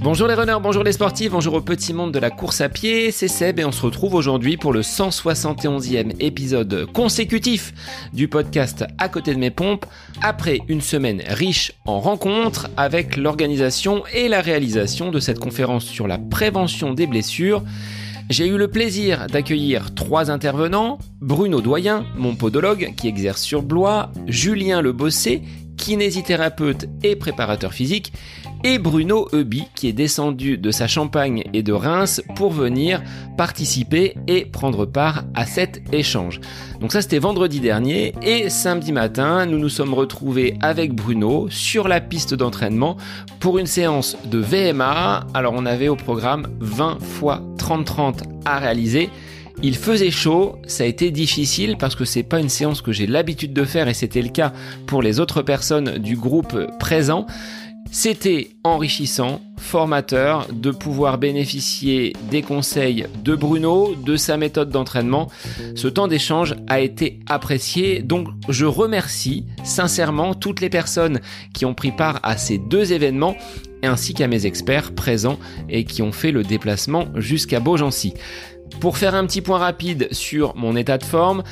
[0.00, 3.10] Bonjour les runners, bonjour les sportifs, bonjour au petit monde de la course à pied,
[3.10, 7.74] c'est Seb et on se retrouve aujourd'hui pour le 171e épisode consécutif
[8.14, 9.84] du podcast À côté de mes pompes,
[10.22, 16.08] après une semaine riche en rencontres avec l'organisation et la réalisation de cette conférence sur
[16.08, 17.62] la prévention des blessures.
[18.30, 24.10] J'ai eu le plaisir d'accueillir trois intervenants, Bruno Doyen, mon podologue qui exerce sur Blois,
[24.26, 25.42] Julien Le Bossé,
[25.78, 28.12] kinésithérapeute et préparateur physique,
[28.64, 33.02] et Bruno Eubi qui est descendu de sa Champagne et de Reims pour venir
[33.36, 36.40] participer et prendre part à cet échange.
[36.80, 41.86] Donc ça c'était vendredi dernier et samedi matin nous nous sommes retrouvés avec Bruno sur
[41.86, 42.96] la piste d'entraînement
[43.38, 45.26] pour une séance de VMA.
[45.34, 49.10] Alors on avait au programme 20 fois 30-30 à réaliser.
[49.60, 53.08] Il faisait chaud, ça a été difficile parce que c'est pas une séance que j'ai
[53.08, 54.52] l'habitude de faire et c'était le cas
[54.86, 57.26] pour les autres personnes du groupe présent.
[57.90, 65.28] C'était enrichissant, formateur de pouvoir bénéficier des conseils de Bruno, de sa méthode d'entraînement.
[65.74, 71.20] Ce temps d'échange a été apprécié, donc je remercie sincèrement toutes les personnes
[71.54, 73.36] qui ont pris part à ces deux événements
[73.82, 78.12] ainsi qu'à mes experts présents et qui ont fait le déplacement jusqu'à Beaugency.
[78.80, 81.42] Pour faire un petit point rapide sur mon état de forme,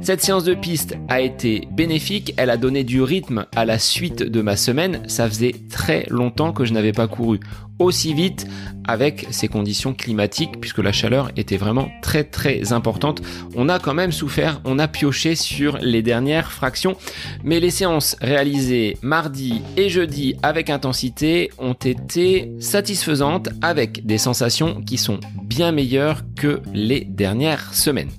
[0.00, 4.22] cette séance de piste a été bénéfique, elle a donné du rythme à la suite
[4.22, 7.40] de ma semaine, ça faisait très longtemps que je n'avais pas couru
[7.78, 8.46] aussi vite
[8.86, 13.22] avec ces conditions climatiques puisque la chaleur était vraiment très très importante.
[13.54, 16.96] On a quand même souffert, on a pioché sur les dernières fractions,
[17.44, 24.82] mais les séances réalisées mardi et jeudi avec intensité ont été satisfaisantes avec des sensations
[24.82, 28.10] qui sont bien meilleures que les dernières semaines.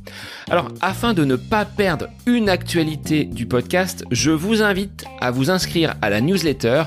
[0.50, 5.50] Alors, afin de ne pas perdre une actualité du podcast, je vous invite à vous
[5.50, 6.84] inscrire à la newsletter.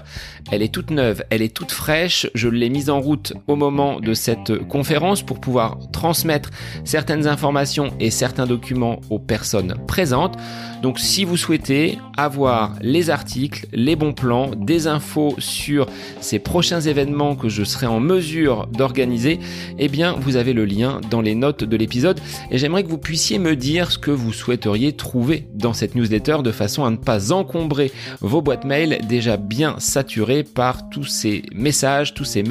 [0.53, 2.29] Elle est toute neuve, elle est toute fraîche.
[2.35, 6.51] Je l'ai mise en route au moment de cette conférence pour pouvoir transmettre
[6.85, 10.37] certaines informations et certains documents aux personnes présentes.
[10.83, 15.87] Donc si vous souhaitez avoir les articles, les bons plans, des infos sur
[16.21, 19.39] ces prochains événements que je serai en mesure d'organiser,
[19.79, 22.99] eh bien vous avez le lien dans les notes de l'épisode et j'aimerais que vous
[22.99, 26.97] puissiez me dire ce que vous souhaiteriez trouver dans cette newsletter de façon à ne
[26.97, 32.43] pas encombrer vos boîtes mail déjà bien saturées par tous ces messages, tous ces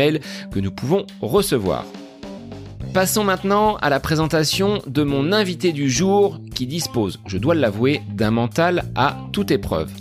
[0.51, 1.85] que nous pouvons recevoir.
[2.93, 8.01] Passons maintenant à la présentation de mon invité du jour qui dispose, je dois l'avouer,
[8.13, 9.91] d'un mental à toute épreuve.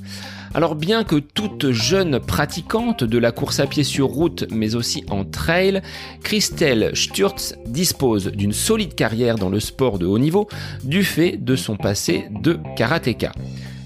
[0.55, 5.05] Alors bien que toute jeune pratiquante de la course à pied sur route mais aussi
[5.11, 5.83] en trail,
[6.23, 10.49] Christelle Sturz dispose d'une solide carrière dans le sport de haut niveau
[10.85, 13.33] du fait de son passé de karatéka.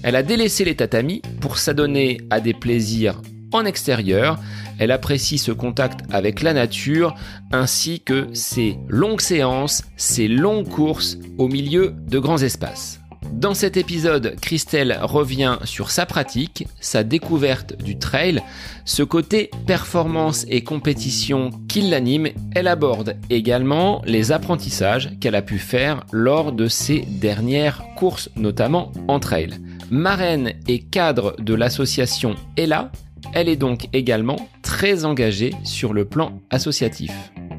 [0.03, 3.21] Elle a délaissé les tatamis pour s'adonner à des plaisirs
[3.51, 4.37] en extérieur.
[4.79, 7.15] Elle apprécie ce contact avec la nature
[7.51, 12.99] ainsi que ses longues séances, ses longues courses au milieu de grands espaces.
[13.33, 18.41] Dans cet épisode, Christelle revient sur sa pratique, sa découverte du trail,
[18.85, 22.29] ce côté performance et compétition qui l'anime.
[22.55, 28.91] Elle aborde également les apprentissages qu'elle a pu faire lors de ses dernières courses, notamment
[29.07, 29.51] en trail.
[29.91, 32.91] Marraine et cadre de l'association ELA,
[33.33, 37.11] elle est donc également très engagée sur le plan associatif.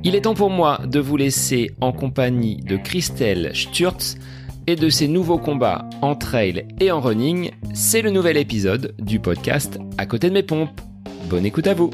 [0.02, 4.16] Il est temps pour moi de vous laisser en compagnie de Christelle Sturz
[4.66, 7.50] et de ses nouveaux combats en trail et en running.
[7.74, 10.80] C'est le nouvel épisode du podcast À côté de mes pompes.
[11.28, 11.90] Bonne écoute à vous.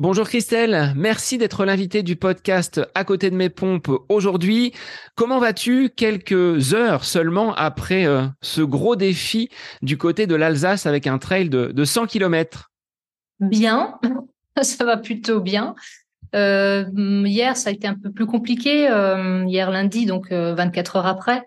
[0.00, 4.72] Bonjour Christelle, merci d'être l'invité du podcast À côté de mes pompes aujourd'hui.
[5.16, 9.48] Comment vas-tu quelques heures seulement après euh, ce gros défi
[9.82, 12.70] du côté de l'Alsace avec un trail de, 100 km
[13.40, 13.98] Bien,
[14.62, 15.74] ça va plutôt bien.
[16.36, 18.88] Euh, hier, ça a été un peu plus compliqué.
[18.88, 21.42] Euh, hier lundi, donc 24 heures après,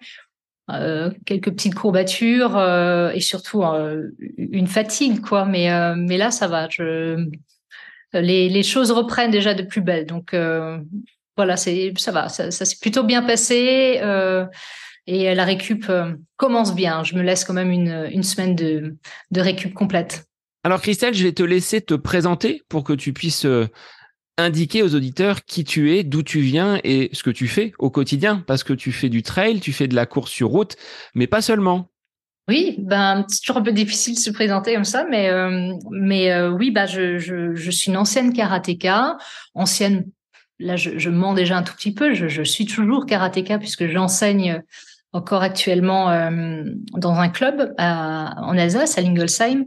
[1.26, 2.62] quelques petites courbatures
[3.14, 3.64] et surtout
[4.38, 5.46] une fatigue, quoi.
[5.46, 6.68] Mais mais là, ça va.
[8.14, 10.06] Les, choses reprennent déjà de plus belle.
[10.06, 10.78] Donc euh,
[11.38, 14.46] voilà, c'est ça va, ça, s'est plutôt bien passé euh,
[15.08, 17.04] et la récup euh, commence bien.
[17.04, 18.96] Je me laisse quand même une, semaine de,
[19.32, 20.26] de récup complète.
[20.64, 23.48] Alors Christelle, je vais te laisser te présenter pour que tu puisses
[24.38, 27.90] indiquer aux auditeurs qui tu es, d'où tu viens et ce que tu fais au
[27.90, 30.76] quotidien, parce que tu fais du trail, tu fais de la course sur route,
[31.16, 31.91] mais pas seulement.
[32.52, 36.34] Oui, ben c'est toujours un peu difficile de se présenter comme ça, mais euh, mais
[36.34, 39.16] euh, oui, bah je, suis une ancienne karatéka,
[39.56, 40.08] ancienne.
[40.60, 42.14] Là, je, mens déjà un tout petit peu.
[42.14, 44.62] Je, suis toujours karatéka puisque j'enseigne
[45.14, 46.08] encore actuellement
[46.98, 49.64] dans un club en Alsace, à Lingolsheim,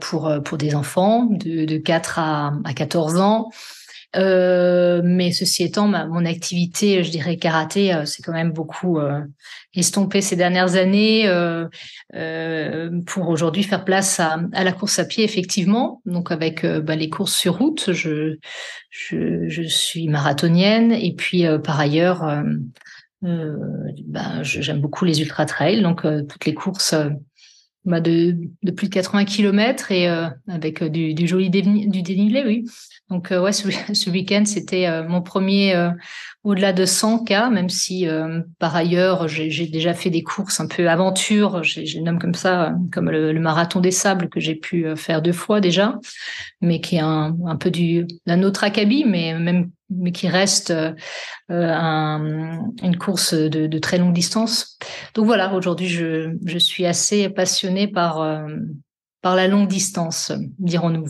[0.00, 3.50] pour, des enfants de, de 4 à, à 14 ans.
[4.16, 9.20] Euh, mais ceci étant, mon activité, je dirais karaté, euh, c'est quand même beaucoup euh,
[9.74, 11.68] estompé ces dernières années euh,
[13.06, 16.00] pour aujourd'hui faire place à, à, la course à pied, effectivement.
[16.06, 18.36] Donc avec bah, les courses sur route, je,
[18.90, 22.42] je, je suis marathonienne et puis par ailleurs,
[23.22, 26.94] bah, j'aime beaucoup les ultra trails, donc toutes les courses
[27.84, 32.02] bah de, de, plus de 80 km et euh, avec euh, du, du joli du
[32.02, 32.64] dénivelé, oui.
[33.08, 35.90] Donc euh, ouais, ce, ce week-end c'était mon premier
[36.48, 38.06] au-delà de 100 k, même si
[38.58, 43.10] par ailleurs j'ai déjà fait des courses un peu aventure, j'ai nomme comme ça, comme
[43.10, 45.98] le, marathon des sables que j'ai pu faire deux fois déjà,
[46.60, 50.92] mais qui est un, peu du d'un autre acabit, mais même mais qui reste euh,
[51.50, 54.78] un, une course de, très longue distance.
[55.14, 58.48] Donc voilà, aujourd'hui, je, je, suis assez passionnée par, euh,
[59.22, 61.06] par la longue distance, dirons-nous.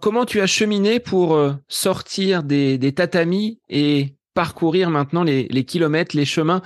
[0.00, 6.16] Comment tu as cheminé pour euh, sortir des, des tatamis et parcourir maintenant les, kilomètres,
[6.16, 6.62] les chemins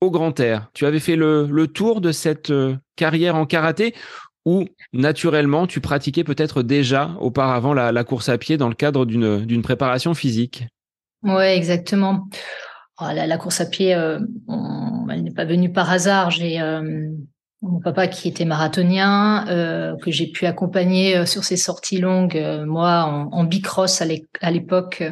[0.00, 2.52] au grand air Tu avais fait le, tour de cette
[2.94, 3.96] carrière en karaté
[4.44, 9.62] ou naturellement tu pratiquais peut-être déjà auparavant la, course à pied dans le cadre d'une
[9.62, 10.68] préparation physique?
[11.24, 12.28] Ouais, exactement.
[13.00, 14.20] Oh, la, la, course à pied, euh,
[15.10, 16.30] elle n'est pas venue par hasard.
[16.30, 17.10] J'ai euh,
[17.62, 22.36] mon papa qui était marathonien, euh, que j'ai pu accompagner euh, sur ses sorties longues,
[22.36, 25.02] euh, moi en, en bicross à l'époque,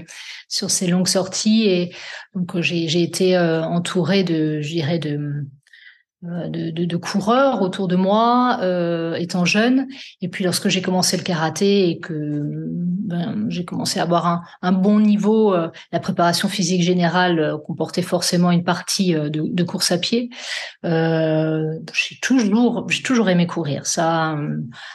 [0.48, 1.64] sur ces longues sorties.
[1.68, 1.94] Et
[2.34, 5.46] donc j'ai été entourée de, je dirais, de euh,
[6.24, 9.86] de, de, de, coureurs autour de moi euh, étant jeune.
[10.22, 14.42] Et puis lorsque j'ai commencé le karaté et que ben, j'ai commencé à avoir un,
[14.62, 19.64] un bon niveau euh, la préparation physique générale euh, comportait forcément une partie de, de,
[19.64, 20.30] course à pied.
[20.82, 23.86] J'ai toujours j'ai toujours aimé courir.
[23.86, 24.36] Ça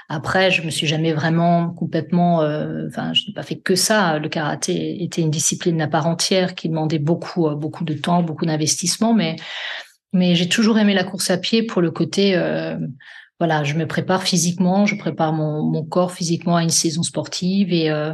[0.08, 2.38] après je me suis jamais vraiment complètement
[2.88, 4.18] enfin je n'ai pas fait que ça.
[4.18, 8.46] Le karaté était une discipline à part entière qui demandait beaucoup beaucoup de temps beaucoup
[8.46, 9.14] d'investissement.
[9.14, 9.36] Mais
[10.14, 12.78] mais j'ai toujours aimé la course à pied pour le côté, euh,
[13.40, 17.72] voilà, je me prépare physiquement, je prépare mon, mon corps physiquement à une saison sportive
[17.72, 18.14] et euh,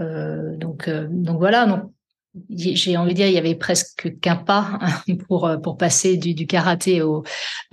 [0.00, 1.66] euh, donc euh, donc voilà.
[1.66, 1.90] Donc
[2.50, 4.78] j'ai envie de dire, il y avait presque qu'un pas
[5.28, 7.24] pour pour passer du, du karaté au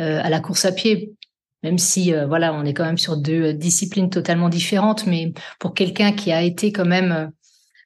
[0.01, 1.13] euh, à la course à pied.
[1.61, 6.13] Même si voilà, on est quand même sur deux disciplines totalement différentes, mais pour quelqu'un
[6.13, 7.31] qui a été quand même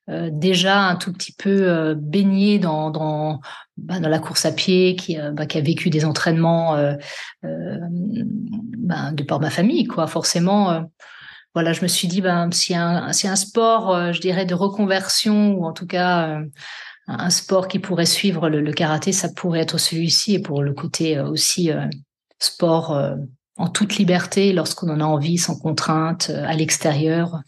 [0.10, 3.40] euh, déjà un tout petit peu euh, baigné dans, dans,
[3.78, 6.76] bah, dans la course à pied, qui, euh, bah, qui a vécu des entraînements
[7.42, 10.08] bah, de par ma famille, quoi.
[10.08, 10.90] Forcément,
[11.54, 15.54] voilà, je me suis dit, ben, si un, si un sport, je dirais, de reconversion,
[15.54, 16.42] ou en tout cas
[17.08, 20.74] un sport qui pourrait suivre le, le karaté, ça pourrait être celui-ci, et pour le
[20.74, 21.72] côté aussi
[22.40, 23.16] sport
[23.56, 27.42] en toute liberté lorsqu'on en a envie, sans contrainte, euh, à l'extérieur.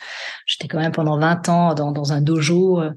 [0.46, 2.92] J'étais quand même pendant 20 ans dans, dans un dojo, euh,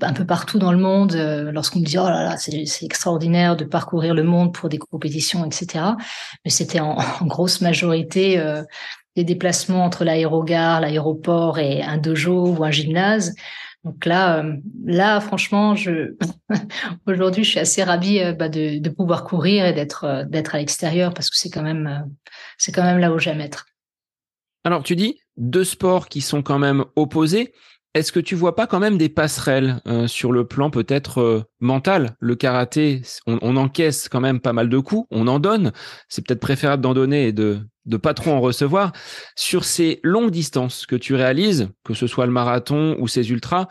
[0.00, 1.14] un peu partout dans le monde.
[1.14, 4.78] Euh, lorsqu'on me dit oh là là, c'est extraordinaire de parcourir le monde pour des
[4.78, 5.84] compétitions, etc.
[6.44, 8.42] Mais c'était en, en, grosse majorité
[9.16, 13.34] des déplacements entre l'aérogare, l'aéroport et un dojo ou un gymnase.
[13.86, 16.16] Donc là, euh, là, franchement, je
[17.06, 20.58] aujourd'hui, je suis assez ravie euh, bah, de, pouvoir courir et d'être euh, d'être à
[20.58, 22.10] l'extérieur parce que c'est quand même
[22.58, 23.66] c'est quand même là où j'aime être.
[24.64, 27.54] Alors, tu dis deux sports qui sont quand même opposés.
[27.96, 31.44] Est-ce que tu vois pas quand même des passerelles euh, sur le plan peut-être euh,
[31.60, 32.14] mental?
[32.20, 35.72] Le karaté, on, encaisse quand même pas mal de coups, on en donne.
[36.10, 38.92] C'est peut-être préférable d'en donner et de de pas trop en recevoir.
[39.34, 43.66] Sur ces longues distances que tu réalises, que ce soit le marathon ou ces ultras,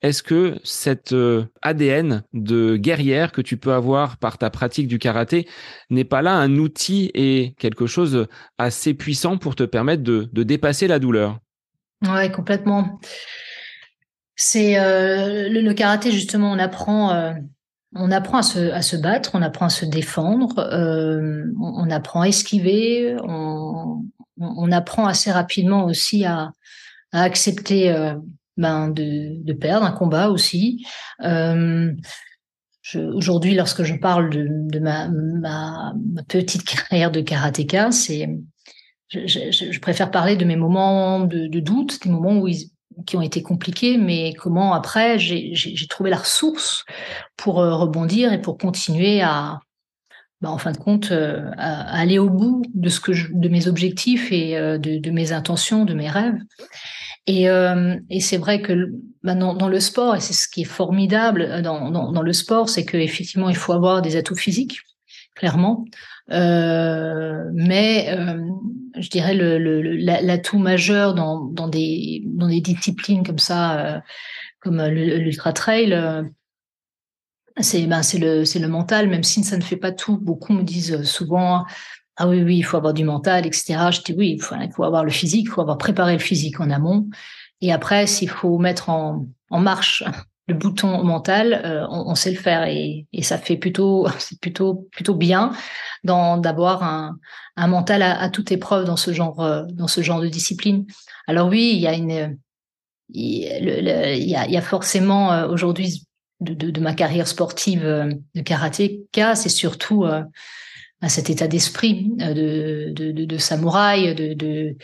[0.00, 4.98] est-ce que cet euh, ADN de guerrière que tu peux avoir par ta pratique du
[4.98, 5.46] karaté
[5.90, 10.42] n'est pas là un outil et quelque chose assez puissant pour te permettre de, de
[10.44, 11.40] dépasser la douleur?
[12.02, 12.98] Ouais, complètement.
[14.36, 17.32] C'est euh, le, le, karaté justement, on apprend, euh,
[17.94, 22.20] on apprend à se, à se battre, on apprend à se défendre, euh, on, apprend
[22.20, 24.04] à esquiver, on,
[24.38, 26.52] on, apprend assez rapidement aussi à,
[27.12, 28.14] à accepter euh,
[28.58, 30.86] ben de, de, perdre un combat aussi.
[31.22, 31.92] Euh,
[32.94, 35.94] aujourd'hui, lorsque je parle de, de ma, ma,
[36.28, 38.28] petite carrière de karatéka, c'est
[39.08, 42.70] je, je, je, préfère parler de mes moments de, de doute, des moments où ils,
[43.06, 46.84] qui ont été compliqués, mais comment après j'ai trouvé la ressource
[47.36, 49.60] pour euh, rebondir et pour continuer à,
[50.42, 53.48] bah, en fin de compte, euh, à, aller au bout de ce que je, de
[53.48, 56.38] mes objectifs et euh, de, de, mes intentions, de mes rêves.
[57.26, 58.90] Et, euh, et c'est vrai que
[59.22, 62.32] bah, dans, dans, le sport, et c'est ce qui est formidable dans, dans, dans le
[62.34, 64.80] sport, c'est qu'effectivement, il faut avoir des atouts physiques
[65.34, 65.84] clairement.
[66.28, 68.16] mais
[68.96, 74.02] je dirais le, l'atout majeur dans, dans, des, dans des disciplines comme ça,
[74.60, 76.24] comme l'ultra trail,
[77.60, 80.18] c'est ben, le, le mental, même si ça ne fait pas tout.
[80.18, 81.64] Beaucoup me disent souvent
[82.16, 83.76] ah oui, oui, il faut avoir du mental, etc.
[83.90, 86.18] Je dis oui, il faut, il faut avoir le physique, il faut avoir préparé le
[86.18, 87.08] physique en amont.
[87.60, 90.02] Et après, s'il faut mettre en, en marche
[90.48, 95.14] le bouton mental, euh, on, sait le faire et, ça fait plutôt, c'est plutôt, plutôt
[95.14, 95.52] bien
[96.04, 97.18] d'avoir un,
[97.56, 100.86] un mental à, toute épreuve dans ce genre, euh, dans ce genre de discipline.
[101.26, 102.38] Alors oui, il y a une,
[103.12, 106.04] il y a, il y a forcément euh, aujourd'hui
[106.40, 113.38] de, ma carrière sportive de karatéka, c'est surtout à cet état d'esprit de, de, de,
[113.38, 114.76] samouraï, de,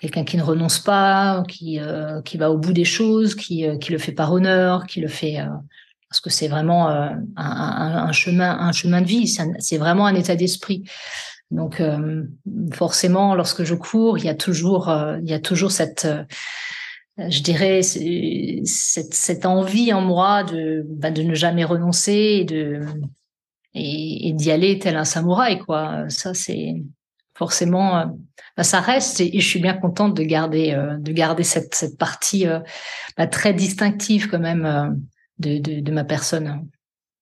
[0.00, 3.76] quelqu'un qui ne renonce pas, qui, euh, qui va au bout des choses, qui, euh,
[3.76, 5.46] qui le fait par honneur, qui le fait euh,
[6.08, 9.28] parce que c'est vraiment un, un, chemin, un chemin de vie.
[9.28, 10.82] C'est vraiment un état d'esprit.
[11.52, 11.80] Donc
[12.72, 14.92] forcément, lorsque je cours, il y a toujours,
[15.22, 16.08] il y a toujours cette,
[17.16, 22.80] je dirais, cette, cette envie en moi de, bah, de ne jamais renoncer et de
[23.74, 26.08] et d'y aller tel un samouraï, quoi.
[26.08, 26.82] Ça, c'est
[27.40, 28.04] forcément, euh,
[28.54, 31.96] bah, ça reste et, je suis bien contente de garder, euh, de garder cette, cette
[31.96, 32.60] partie euh,
[33.16, 35.00] bah, très distinctive quand même
[35.38, 36.68] de, de, de, ma personne.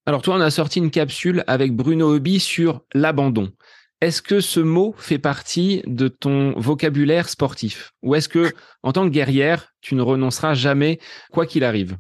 [0.07, 3.53] Alors toi, on a sorti une capsule avec Bruno Hobby sur l'abandon.
[4.01, 7.93] Est-ce que ce mot fait partie de ton vocabulaire sportif?
[8.03, 10.99] Ou est-ce que, en tant que guerrière, tu ne renonceras jamais,
[11.31, 11.97] quoi qu'il arrive?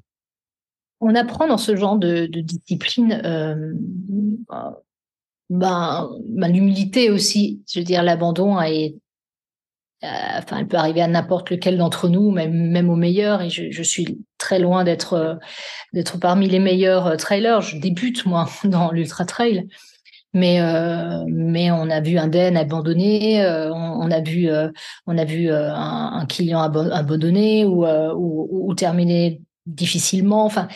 [1.00, 3.75] On apprend dans ce genre de, de discipline euh,
[5.50, 7.62] ben, ben l'humilité aussi.
[7.73, 8.97] Je veux dire, l'abandon est,
[10.05, 10.07] euh,
[10.38, 13.43] enfin, elle peut arriver à n'importe lequel d'entre nous, même même au meilleur.
[13.43, 15.35] Et je, suis très loin d'être euh,
[15.93, 17.62] d'être parmi les meilleurs euh, trailers.
[17.62, 19.69] Je débute moi dans l'ultra trail,
[20.35, 20.61] mais
[21.28, 24.49] mais on a vu un Den abandonné, on, a vu
[25.07, 30.44] on a vu un, un, client abandonné ou, ou, ou terminer difficilement.
[30.44, 30.68] Enfin,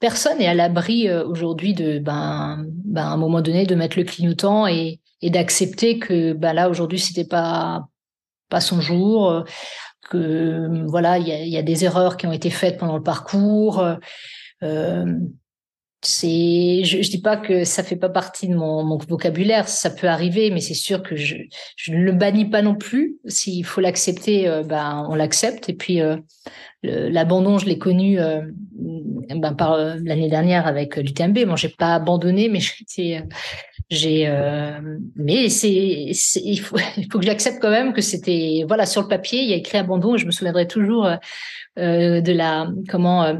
[0.00, 3.98] personne n'est à l'abri euh, aujourd'hui de, ben, ben, à un moment donné, de mettre
[3.98, 7.88] le clignotant et, d'accepter que, ben là, aujourd'hui, c'était pas
[8.48, 9.42] pas son jour, euh,
[10.08, 13.84] que voilà, il y a, des erreurs qui ont été faites pendant le parcours.
[14.62, 15.04] Euh,
[16.00, 20.06] c'est, je, je dis pas que ça fait pas partie de mon, vocabulaire, ça peut
[20.06, 21.36] arriver, mais c'est sûr que je,
[21.88, 23.18] ne le bannis pas non plus.
[23.26, 25.68] S'il faut l'accepter, ben on l'accepte.
[25.68, 26.00] Et puis
[26.82, 28.42] l'abandon, je l'ai connu euh,
[29.34, 31.46] ben, par l'année dernière avec l'UTMB.
[31.46, 33.24] Moi, j'ai pas abandonné, mais j'étais,
[33.90, 34.30] j'ai,
[35.16, 35.68] mais c'est,
[36.44, 39.56] il faut, que j'accepte quand même que c'était, voilà, sur le papier, il y a
[39.56, 41.08] écrit abandon, et je me souviendrai toujours
[41.78, 43.34] euh, de la comment euh,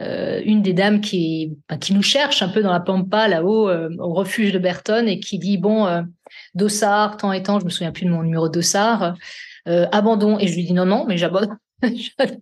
[0.00, 4.12] euh, une des dames qui qui nous cherche un peu dans la pampa là-haut au
[4.12, 6.04] refuge de Berton et qui dit bon
[6.54, 9.14] Dossard tant et tant je me souviens plus de mon numéro Dossard
[9.66, 11.56] abandon et je lui dis non non mais j'abandonne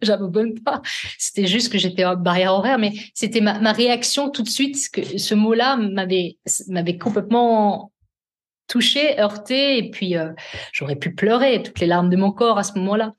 [0.02, 0.80] j'abandonne pas.
[1.18, 4.76] C'était juste que j'étais en barrière horaire, mais c'était ma, ma, réaction tout de suite.
[4.92, 6.38] Que ce mot-là m'avait
[6.68, 7.92] m'avait complètement
[8.66, 10.14] touché, heurté, et puis
[10.72, 13.14] j'aurais pu pleurer toutes les larmes de mon corps à ce moment-là.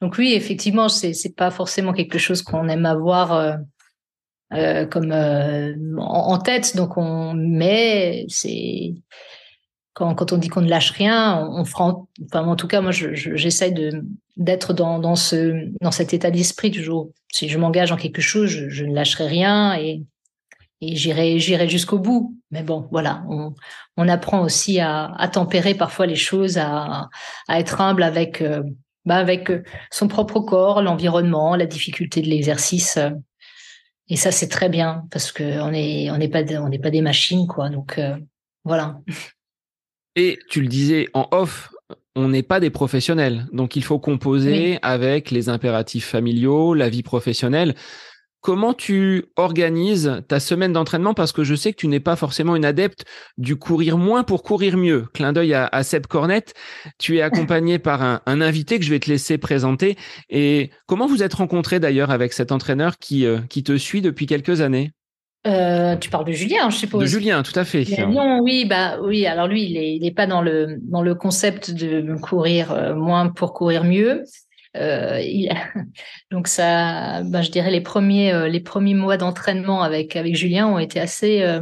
[0.00, 3.56] Donc oui, effectivement, c'est c'est pas forcément quelque chose qu'on aime avoir euh,
[4.54, 6.74] euh, comme euh, en, tête.
[6.76, 8.94] Donc on mais c'est
[10.00, 13.72] quand, on dit qu'on ne lâche rien, on, on enfin en tout cas moi j'essaie
[14.36, 17.10] d'être dans dans ce dans cet état d'esprit toujours.
[17.32, 20.02] Si je m'engage en quelque chose, je, ne lâcherai rien et
[20.82, 22.36] j'irai jusqu'au bout.
[22.50, 27.08] Mais bon, voilà, on, apprend aussi à, tempérer parfois les choses, à,
[27.48, 28.42] être humble avec
[29.04, 32.96] bah avec euh, son propre corps, l'environnement, la difficulté de l'exercice.
[32.96, 33.10] Euh.
[34.08, 36.90] Et ça, c'est très bien parce que on est on n'est pas on n'est pas
[36.90, 37.70] des machines quoi.
[37.70, 38.16] Donc euh,
[38.64, 39.00] voilà.
[40.22, 41.70] Et tu le disais en off,
[42.14, 47.02] on n'est pas des professionnels, donc il faut composer avec les impératifs familiaux, la vie
[47.02, 47.74] professionnelle.
[48.42, 51.14] Comment tu organises ta semaine d'entraînement?
[51.14, 53.06] Parce que je sais que tu n'es pas forcément une adepte
[53.38, 55.06] du courir moins pour courir mieux.
[55.14, 56.52] Clin d'œil à, à, Seb Cornette.
[56.98, 59.96] Tu es accompagné par un, un, invité que je vais te laisser présenter.
[60.28, 64.26] Et comment vous êtes rencontré d'ailleurs avec cet entraîneur qui, euh, qui te suit depuis
[64.26, 64.92] quelques années?
[65.46, 67.02] Euh, tu parles de Julien, je suppose.
[67.02, 67.84] De Julien, tout à fait.
[68.06, 69.26] Non, oui, bah oui.
[69.26, 72.94] Alors lui, il est, il est pas dans le dans le concept de courir euh,
[72.94, 74.24] moins pour courir mieux.
[74.76, 75.50] Euh, il,
[76.30, 80.68] donc ça, ben, je dirais les premiers euh, les premiers mois d'entraînement avec avec Julien
[80.68, 81.60] ont été assez euh,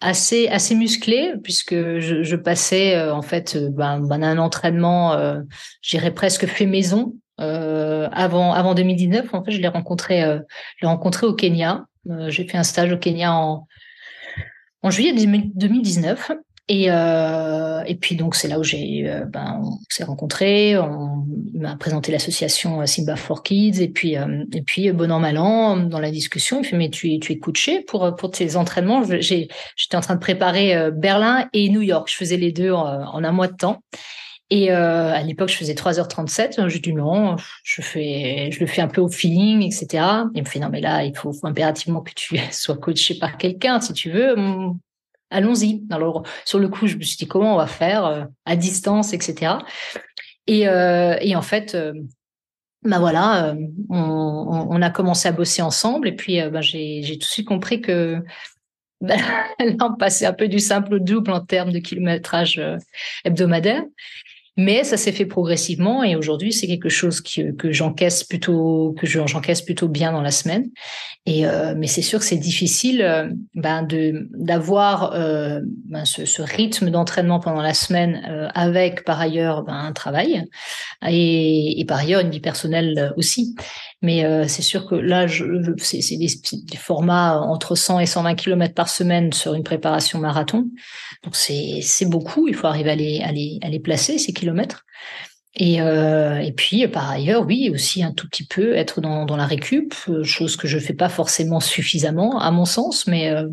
[0.00, 5.40] assez assez musclés puisque je, je passais en fait ben, ben, un entraînement, euh,
[5.82, 9.32] j'irais presque fait maison avant avant 2019.
[9.32, 11.86] En fait, je l'ai rencontré je l'ai rencontré au Kenya.
[12.28, 16.32] J'ai fait un stage au Kenya en juillet 2019
[16.68, 21.24] Et, euh, et puis donc c'est là où j'ai euh, ben, on s'est rencontrés, on
[21.54, 23.80] m'a présenté l'association Simba for Kids.
[23.80, 26.90] Et puis euh, et puis bon an mal an dans la discussion il fait mais
[26.90, 29.02] tu tu es coaché pour pour tes entraînements?
[29.02, 32.08] J'étais en train de préparer Berlin et New York.
[32.10, 33.82] Je faisais les deux en un mois de temps
[34.50, 36.68] et euh, à l'époque, je faisais 3h37.
[36.68, 40.04] J'ai dit non, je fais, je le fais un peu au feeling, etc.
[40.34, 43.80] Il me fait non, mais là, il faut, impérativement que tu sois coaché par quelqu'un,
[43.80, 44.38] si tu veux.
[44.38, 44.78] Hum,
[45.30, 45.84] allons-y.
[45.90, 49.12] Alors, sur le coup, je me suis dit comment on va faire euh, à distance,
[49.12, 49.56] etc.
[50.46, 51.92] Et, euh, et en fait, euh,
[52.82, 53.54] bah voilà,
[53.90, 56.08] on, on, a commencé à bosser ensemble.
[56.08, 58.22] Et puis, bah, j'ai tout de suite compris que
[59.02, 59.16] bah,
[59.58, 62.62] là, on passait un peu du simple au double en termes de kilométrage
[63.24, 63.82] hebdomadaire.
[64.58, 69.62] Mais ça s'est fait progressivement et aujourd'hui c'est quelque chose que, j'encaisse plutôt que j'encaisse
[69.62, 70.68] plutôt bien dans la semaine.
[71.26, 76.24] Et euh, mais c'est sûr que c'est difficile euh, ben de d'avoir euh, ben ce,
[76.24, 80.44] ce, rythme d'entraînement pendant la semaine euh, avec par ailleurs ben, un travail
[81.06, 83.54] et, et, par ailleurs une vie personnelle aussi.
[84.00, 85.26] Mais euh, c'est sûr que là,
[85.78, 90.68] c'est, des, formats entre 100 et 120 km par semaine sur une préparation marathon.
[91.24, 92.46] Donc c'est, beaucoup.
[92.46, 94.84] Il faut arriver à les, à les, à les placer ces kilomètres.
[95.56, 99.36] Et, euh, et puis par ailleurs, oui, aussi un tout petit peu être dans, dans
[99.36, 103.48] la récup, euh, chose que je fais pas forcément suffisamment à mon sens, mais euh,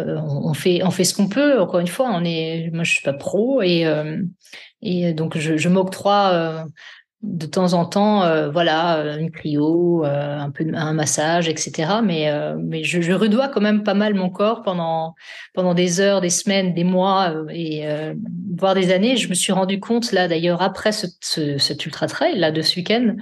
[0.00, 1.60] euh on fait on fait ce qu'on peut.
[1.60, 4.22] Encore une fois, on est, moi je suis pas pro et euh,
[4.82, 6.66] et donc je m'octroie
[7.24, 12.00] de temps en temps, euh, voilà, euh, une cryo, euh, un peu un massage, etc.
[12.04, 15.14] Mais mais je, redois quand même pas mal mon corps pendant
[15.54, 17.84] pendant des heures, des semaines, des mois et
[18.56, 19.16] voire des années.
[19.16, 22.62] Je me suis rendu compte là d'ailleurs après ce, ce, cet ultra trail là de
[22.62, 23.16] ce week-end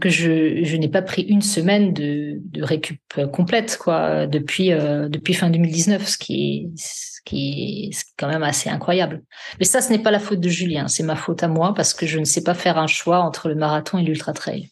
[0.00, 2.98] que je, je n'ai pas pris une semaine de, de récup
[3.32, 9.22] complète quoi depuis depuis fin 2019, ce qui est qui est quand même assez incroyable.
[9.58, 11.94] Mais ça, ce n'est pas la faute de Julien, c'est ma faute à moi parce
[11.94, 14.70] que je ne sais pas faire un choix entre le marathon et l'ultra trail.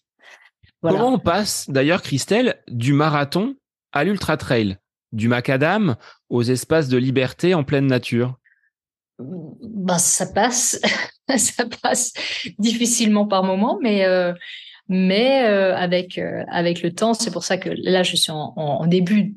[0.83, 0.99] Voilà.
[0.99, 3.55] Comment on passe d'ailleurs, Christelle, du marathon
[3.93, 4.79] à l'ultra trail,
[5.13, 5.97] du macadam
[6.29, 8.37] aux espaces de liberté en pleine nature?
[9.19, 10.81] Ben, ça passe,
[11.37, 12.13] ça passe
[12.59, 14.33] difficilement par moment, mais euh,
[14.89, 18.53] mais euh, avec euh, avec le temps, c'est pour ça que là je suis en,
[18.57, 19.37] en début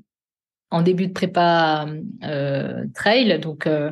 [0.75, 1.87] en début de prépa
[2.23, 3.39] euh, trail.
[3.39, 3.91] Donc euh,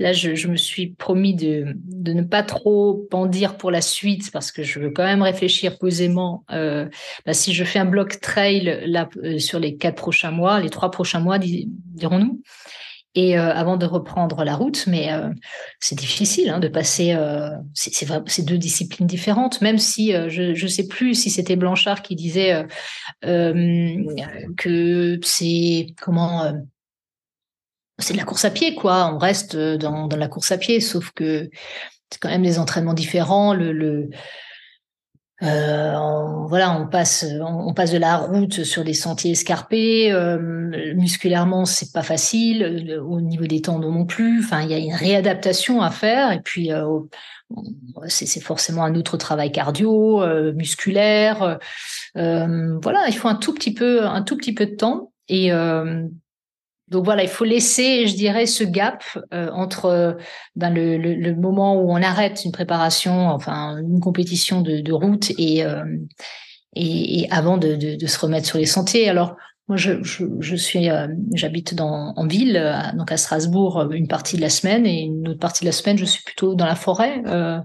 [0.00, 1.76] là, je, me suis promis de,
[2.12, 5.78] ne pas trop en dire pour la suite parce que je veux quand même réfléchir
[5.78, 6.44] posément.
[6.50, 6.88] Euh,
[7.24, 10.90] bah, si je fais un bloc trail là, sur les quatre prochains mois, les trois
[10.90, 12.42] prochains mois, dirons-nous,
[13.18, 14.86] et euh, avant de reprendre la route.
[14.86, 15.28] Mais euh,
[15.80, 17.14] c'est difficile hein, de passer.
[17.14, 19.60] Euh, c'est deux disciplines différentes.
[19.60, 22.64] Même si je ne sais plus si c'était Blanchard qui disait
[23.22, 26.52] que c'est comment.
[27.98, 29.12] c'est de la course à pied, quoi.
[29.12, 31.50] On reste dans, la course à pied, sauf que
[32.10, 33.52] c'est quand même des entraînements différents.
[33.52, 34.10] Le
[35.42, 40.10] euh, on, voilà, on passe, on, passe de la route sur des sentiers escarpés.
[40.10, 42.98] Euh, musculairement, c'est pas facile.
[43.06, 44.40] Au niveau des tendons non plus.
[44.40, 46.32] Enfin, il y a une réadaptation à faire.
[46.32, 47.00] Et puis, euh,
[48.08, 51.58] c'est forcément un autre travail cardio, euh, musculaire.
[52.16, 55.12] Euh, voilà, il faut un tout petit peu, un tout petit peu de temps.
[55.28, 55.50] Et
[56.90, 59.02] donc voilà, il faut laisser, je dirais, ce gap
[59.34, 60.16] euh, entre
[60.56, 64.92] ben, le, le, le, moment où on arrête une préparation, enfin une compétition de, de
[64.92, 65.84] route, et, euh,
[66.74, 69.08] et, et, avant de, de, de, se remettre sur les sentiers.
[69.08, 69.36] Alors
[69.68, 72.54] moi, je, je, je suis, euh, j'habite dans en ville,
[72.96, 75.98] donc à Strasbourg, une partie de la semaine, et une autre partie de la semaine,
[75.98, 77.64] je suis plutôt dans la forêt, dans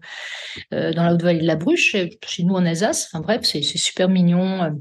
[0.72, 3.10] la haute vallée de la Bruche, chez nous en Alsace.
[3.14, 4.74] Enfin bref, c'est super mignon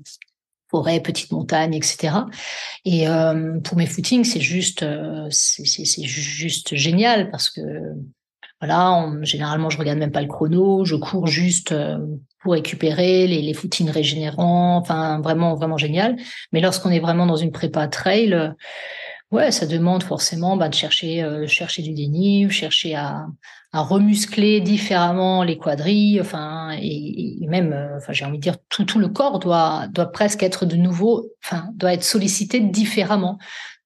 [0.73, 2.15] forêt, petite montagne, etc.
[2.85, 7.61] Et euh, pour mes footings, c'est juste, euh, c'est juste génial parce que
[8.61, 11.99] voilà, généralement je regarde même pas le chrono, je cours juste euh,
[12.41, 16.17] pour récupérer les, les footings régénérants, enfin vraiment vraiment génial.
[16.53, 18.55] Mais lorsqu'on est vraiment dans une prépa trail,
[19.33, 23.27] ouais, ça demande forcément bah, de chercher chercher du dénivelé, chercher à
[23.73, 28.57] à remuscler différemment les quadrilles, enfin, et, et même, euh, enfin, j'ai envie de dire,
[28.69, 33.39] tout, tout le corps doit, doit presque être de nouveau, enfin, doit être sollicité différemment.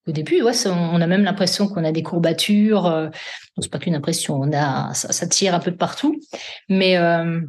[0.09, 2.87] Au début, ouais, on a même l'impression qu'on a des courbatures.
[2.87, 3.09] Euh,
[3.61, 6.17] c'est pas qu'une impression, on a, ça, ça, tire un peu de partout.
[6.69, 7.41] Mais euh,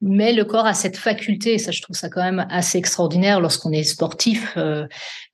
[0.00, 3.72] mais le corps a cette faculté, ça je trouve ça quand même assez extraordinaire lorsqu'on
[3.72, 4.86] est sportif euh,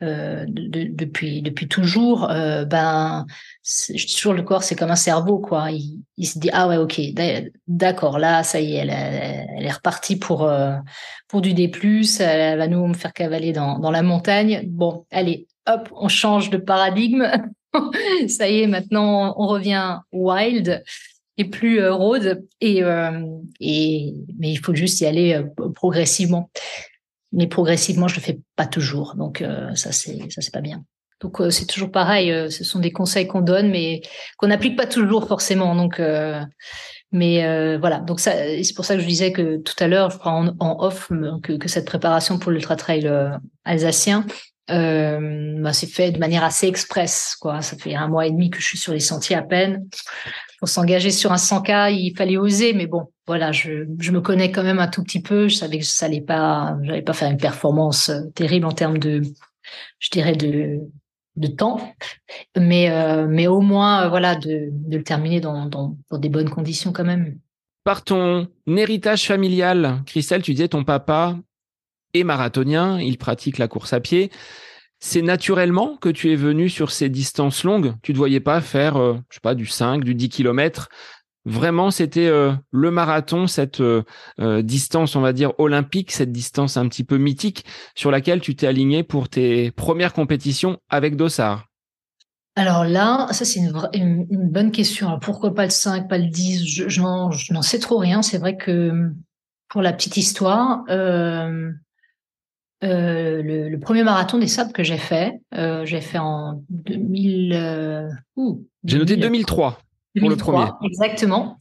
[0.03, 2.31] euh, de, depuis depuis toujours.
[2.31, 3.27] Euh, ben,
[4.15, 5.71] toujours le corps c'est comme un cerveau quoi.
[5.71, 6.99] Il, il, se dit ah ouais ok
[7.69, 10.77] d'accord là ça y est elle, elle est repartie pour euh,
[11.29, 11.71] pour du D+,
[12.21, 14.63] elle va nous faire cavaler dans dans la montagne.
[14.67, 17.31] Bon allez hop on change de paradigme
[18.29, 20.83] ça y est, maintenant on revient wild
[21.37, 22.45] et plus euh, road.
[22.61, 22.83] Et,
[23.61, 25.43] et mais il faut juste y aller
[25.75, 26.51] progressivement.
[27.33, 29.45] Mais progressivement, je le fais pas toujours, donc
[29.75, 30.85] ça c'est ça c'est pas bien.
[31.21, 34.03] Donc c'est toujours pareil, ce sont des conseils qu'on donne, mais
[34.37, 35.75] qu'on n'applique pas toujours forcément.
[35.75, 36.01] Donc
[37.15, 40.11] mais euh, voilà, donc ça, c'est pour ça que je disais que tout à l'heure,
[40.11, 41.13] je crois en, off,
[41.45, 43.31] que, que, cette préparation pour l'ultra trail euh,
[43.65, 44.27] alsacien,
[44.71, 47.37] euh, bah, c'est fait de manière assez express.
[47.41, 47.61] Quoi.
[47.63, 49.87] Ça fait un mois et demi que je suis sur les sentiers à peine.
[50.59, 54.51] Pour s'engager sur un 100K, il fallait oser, mais bon, voilà, je, je me connais
[54.51, 55.49] quand même un tout petit peu.
[55.49, 58.99] Je savais que ça allait pas, j'allais pas faire une performance euh, terrible en termes
[58.99, 59.23] de,
[59.99, 60.81] je dirais de
[61.37, 61.81] de temps,
[62.57, 66.29] mais, euh, mais au moins, euh, voilà, de, de, le terminer dans, dans, dans, des
[66.29, 67.39] bonnes conditions quand même.
[67.83, 71.37] Par ton héritage familial, Christelle, tu disais ton papa
[72.15, 74.31] est marathonien, il pratique la course à pied.
[75.01, 77.95] C'est naturellement que tu es venu sur ces distances longues.
[78.03, 80.89] Tu ne voyais pas faire, euh, je sais pas, du 5, du 10 km
[81.47, 84.03] Vraiment, c'était euh, le marathon, cette euh,
[84.63, 88.67] distance, on va dire, olympique, cette distance un petit peu mythique sur laquelle tu t'es
[88.67, 91.67] aligné pour tes premières compétitions avec Dossard.
[92.57, 95.19] Alors là, ça c'est une, bonne question.
[95.19, 97.01] pourquoi pas le 5, pas le 10 Je,
[97.53, 98.23] n'en sais trop rien.
[98.23, 99.11] C'est vrai que
[99.69, 100.85] pour la petite histoire,
[102.87, 105.41] le, premier marathon des sables que j'ai fait,
[105.85, 108.11] j'ai fait en 2000.
[108.85, 109.79] j'ai noté 2003
[110.19, 110.67] pour le premier.
[110.85, 111.59] Exactement.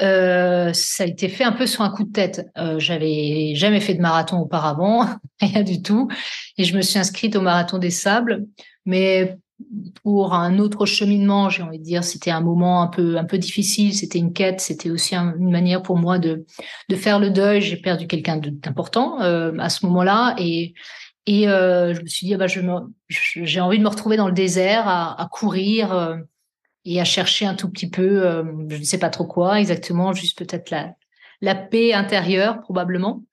[0.00, 2.46] Euh, ça a été fait un peu sur un coup de tête.
[2.56, 5.06] Euh, J'avais jamais fait de marathon auparavant,
[5.40, 6.08] rien du tout,
[6.56, 8.44] et je me suis inscrite au marathon des sables,
[8.86, 9.36] mais
[10.02, 13.38] pour un autre cheminement, j'ai envie de dire, c'était un moment un peu un peu
[13.38, 16.46] difficile, c'était une quête, c'était aussi une manière pour moi de
[16.88, 17.60] de faire le deuil.
[17.60, 20.74] J'ai perdu quelqu'un d'important euh, à ce moment-là, et
[21.26, 22.46] et euh, je me suis dit, ah bah,
[23.08, 26.16] j'ai envie de me retrouver dans le désert à, à courir euh,
[26.86, 30.14] et à chercher un tout petit peu, euh, je ne sais pas trop quoi exactement,
[30.14, 30.94] juste peut-être la,
[31.42, 33.24] la paix intérieure probablement.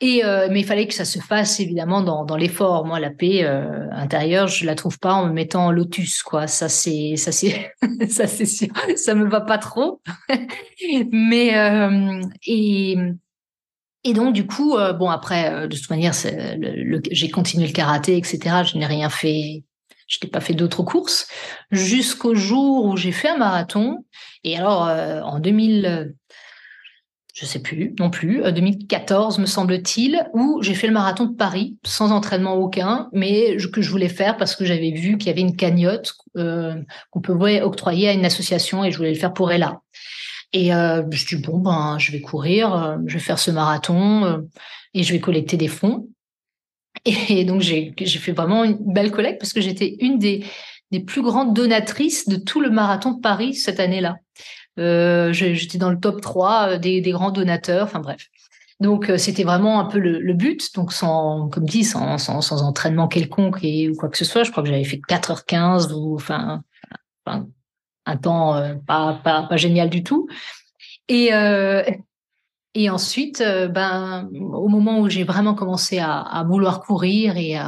[0.00, 2.84] Et euh, mais il fallait que ça se fasse évidemment dans, dans l'effort.
[2.84, 6.46] Moi, la paix euh, intérieure, je la trouve pas en me mettant en lotus, quoi.
[6.46, 7.72] Ça c'est ça c'est
[8.08, 10.02] ça c'est sûr, ça me va pas trop.
[11.12, 11.54] mais
[12.46, 12.96] et
[14.04, 16.12] et donc du coup, bon après, de toute manière,
[17.10, 18.64] j'ai continué le karaté, etc.
[18.64, 19.64] Je n'ai rien fait
[20.06, 21.28] je n'ai pas fait d'autres courses
[21.70, 24.04] jusqu'au jour où j'ai fait un marathon.
[24.44, 26.14] Et alors, euh, en 2000,
[27.36, 31.34] je sais plus non plus, 2014 euh, me semble-t-il, où j'ai fait le marathon de
[31.34, 35.30] Paris sans entraînement aucun, mais que je voulais faire parce que j'avais vu qu'il y
[35.30, 36.76] avait une cagnotte euh,
[37.10, 39.82] qu'on pouvait octroyer à une association et je voulais le faire pour Ella.
[40.54, 44.42] Et je me suis dit, bon, ben, je vais courir, je vais faire ce marathon
[44.94, 46.08] et je vais collecter des fonds.
[47.04, 50.46] Et donc, j'ai fait vraiment une belle collecte parce que j'étais une des
[51.06, 54.16] plus grandes donatrices de tout le marathon de Paris cette année-là.
[54.78, 58.28] Euh, j'étais dans le top 3 euh, des, grands donateurs, enfin bref.
[58.78, 63.08] Donc euh, c'était vraiment un peu le, but, donc sans, comme dit, sans, sans, entraînement
[63.08, 64.44] quelconque et ou quoi que ce soit.
[64.44, 66.62] Je crois que j'avais fait 4h15 ou enfin,
[67.24, 70.28] un temps pas, pas, pas génial du tout.
[71.08, 71.30] Et,
[72.76, 77.62] et ensuite, ben, au moment où j'ai vraiment commencé à, vouloir courir et euh,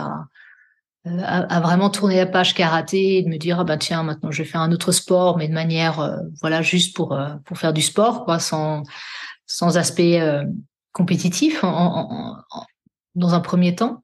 [1.24, 4.42] à, vraiment tourner la page karaté et de me dire, ah ben tiens, maintenant je
[4.42, 7.82] vais faire un autre sport, mais de manière, euh, voilà, juste pour, pour faire du
[7.82, 8.82] sport, quoi, sans,
[9.46, 10.20] sans aspect
[10.92, 12.36] compétitif en,
[13.14, 14.02] dans un premier temps.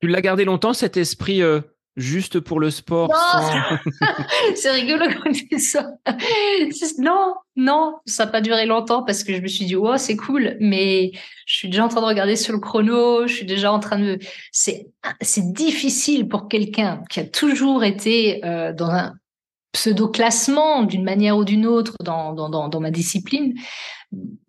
[0.00, 1.42] Tu l'as gardé longtemps, cet esprit
[1.96, 3.10] juste pour le sport
[4.54, 5.90] C'est rigolo quand tu ça.
[6.98, 10.16] Non, non, ça n'a pas duré longtemps parce que je me suis dit, oh, c'est
[10.16, 11.12] cool, mais
[11.46, 13.98] je suis déjà en train de regarder sur le chrono, je suis déjà en train
[13.98, 14.18] de...
[14.52, 14.86] C'est,
[15.20, 19.14] c'est difficile pour quelqu'un qui a toujours été euh, dans un
[19.72, 23.54] pseudo-classement d'une manière ou d'une autre dans, dans, dans, dans ma discipline,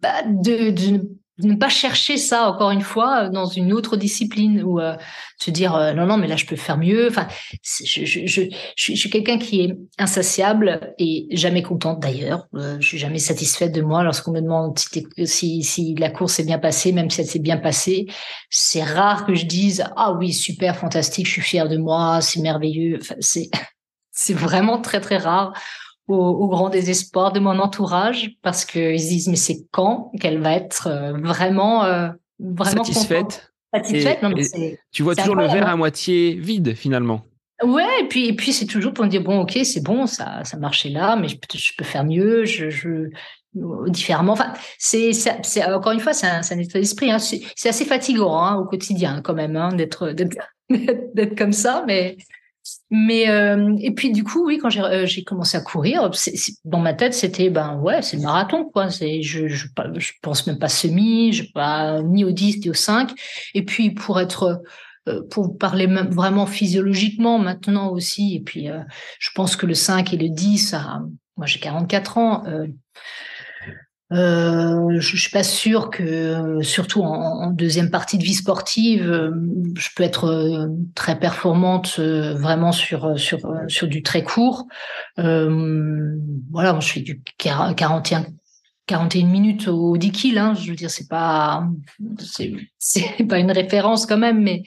[0.02, 1.10] bah, de, de
[1.48, 4.96] ne pas chercher ça encore une fois dans une autre discipline ou euh,
[5.38, 7.08] se dire euh, non non mais là je peux faire mieux.
[7.10, 7.28] Enfin
[7.64, 8.42] je, je, je,
[8.76, 12.48] je suis quelqu'un qui est insatiable et jamais contente d'ailleurs.
[12.56, 14.78] Euh, je suis jamais satisfaite de moi lorsqu'on me demande
[15.26, 18.08] si, si, la course s'est bien passée même si elle s'est bien passée.
[18.50, 22.42] C'est rare que je dise ah oui super fantastique je suis fière de moi c'est
[22.42, 23.00] merveilleux.
[23.02, 23.50] Enfin, c'est
[24.12, 25.54] c'est vraiment très très rare
[26.08, 30.54] au, grand désespoir de mon entourage parce qu'ils se disent mais c'est quand qu'elle va
[30.54, 33.54] être euh, vraiment euh, vraiment satisfaite.
[33.74, 34.20] Satisfaite.
[34.92, 37.22] tu vois toujours le verre à moitié vide finalement.
[37.64, 40.44] Ouais, et puis et puis c'est toujours pour me dire bon ok c'est bon ça
[40.44, 43.10] ça marchait là mais je, je peux faire mieux je, je
[43.88, 44.34] différemment.
[44.34, 47.12] Enfin, c'est, c'est, encore une fois, c'est un, un, état d'esprit.
[47.12, 47.20] Hein.
[47.20, 50.36] C'est, assez fatigant hein, au quotidien quand même hein, d'être, d'être,
[50.70, 52.18] d'être comme ça, mais
[52.90, 56.10] Mais euh, et puis du coup, oui, quand j'ai commencé à courir,
[56.64, 58.90] dans ma tête, c'était ben ouais, c'est marathon quoi.
[58.90, 62.74] C'est je, je je pense même pas semi, je pas ni au 10 ni au
[62.74, 63.12] 5.
[63.54, 64.64] Et puis pour être
[65.30, 68.36] pour parler même vraiment physiologiquement maintenant aussi.
[68.36, 68.70] Et puis
[69.20, 70.76] je pense que le 5 et le 10,
[71.36, 72.44] moi j'ai 44 ans.
[74.14, 79.32] Euh, je, suis pas sûre que, surtout en, deuxième partie de vie sportive, euh,
[79.76, 84.68] je peux être euh, très performante vraiment sur sur sur du très court.
[85.18, 87.74] voilà, je fais du 41
[88.88, 91.66] 41 minutes au 10 kills, hein, je veux dire, c'est pas,
[92.18, 92.54] c'est
[93.30, 94.64] pas une référence quand même, mais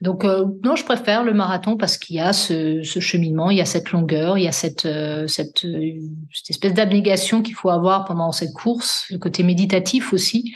[0.00, 3.58] donc euh, non, je préfère le marathon parce qu'il y a ce, ce, cheminement, il
[3.58, 6.00] y a cette longueur, il y a cette euh, cette, euh,
[6.32, 10.54] cette, espèce d'abnégation qu'il faut avoir pendant cette course, le côté méditatif aussi,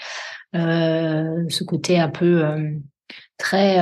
[0.54, 2.44] ce côté un peu
[3.38, 3.78] très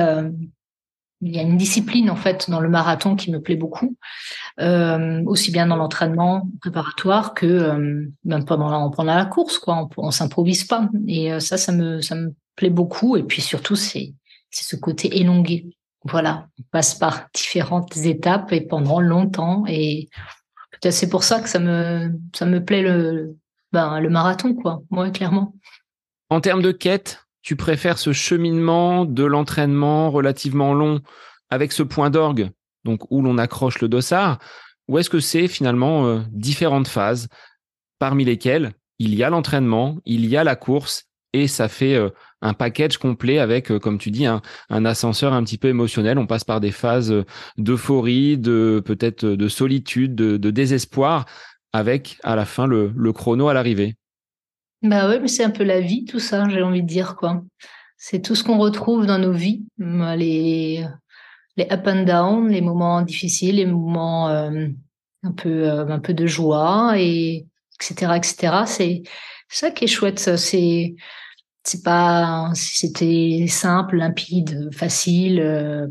[1.21, 3.95] il y a une discipline en fait dans le marathon qui me plaît beaucoup,
[4.59, 9.89] euh, aussi bien dans l'entraînement préparatoire que euh, même pendant pendant la course quoi.
[9.97, 13.41] On, on s'improvise pas et euh, ça, ça me ça me plaît beaucoup et puis
[13.41, 14.13] surtout c'est
[14.49, 15.75] c'est ce côté élongué.
[16.05, 20.09] Voilà, on passe par différentes étapes et pendant longtemps et
[20.71, 23.35] peut-être c'est pour ça que ça me ça me plaît le
[23.73, 24.81] ben le marathon quoi.
[24.89, 25.53] Moi clairement.
[26.29, 31.01] En termes de quête, tu préfères ce cheminement de l'entraînement relativement long
[31.49, 32.51] avec ce point d'orgue,
[32.83, 34.39] donc où l'on accroche le dossard,
[34.87, 37.27] ou est-ce que c'est finalement euh, différentes phases
[37.99, 42.09] parmi lesquelles il y a l'entraînement, il y a la course et ça fait euh,
[42.41, 46.17] un package complet avec, euh, comme tu dis, un, ascenseur un petit peu émotionnel.
[46.17, 47.13] On passe par des phases
[47.57, 51.25] d'euphorie, de peut-être de solitude, de, désespoir,
[51.71, 53.95] avec à la fin le chrono à l'arrivée.
[54.81, 57.43] Bah oui, mais c'est un peu la vie, tout ça, j'ai envie de dire, quoi.
[57.97, 60.85] C'est tout ce qu'on retrouve dans nos vies, les,
[61.57, 64.67] les up and down, les moments difficiles, les moments euh,
[65.23, 68.63] un peu euh, un peu de joie et etc etc.
[68.65, 69.03] C'est
[69.49, 70.19] ça qui est chouette.
[70.37, 70.95] C'est
[71.63, 75.41] c'est pas c'était simple, limpide, facile.
[75.41, 75.87] Euh,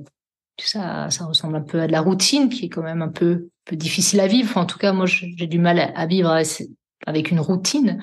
[0.58, 3.48] ça ça ressemble un peu à de la routine qui est quand même un peu
[3.70, 4.56] difficile à vivre.
[4.56, 6.30] en tout cas, moi j'ai du mal à vivre
[7.06, 8.02] avec une routine.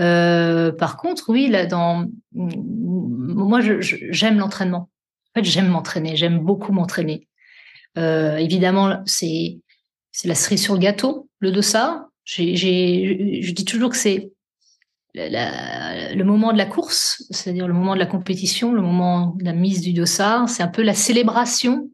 [0.00, 4.88] Euh, par contre, oui, là, dans moi, j'aime l'entraînement.
[5.34, 6.16] En fait, j'aime m'entraîner.
[6.16, 7.28] J'aime beaucoup m'entraîner.
[7.98, 9.60] Euh, évidemment, c'est
[10.12, 12.04] c'est la cerise sur le gâteau, le dossard.
[12.24, 14.30] J'ai, je dis toujours que c'est
[15.14, 19.52] le moment de la course, c'est-à-dire le moment de la compétition, le moment de la
[19.52, 20.48] mise du dossard.
[20.48, 21.90] C'est un peu la célébration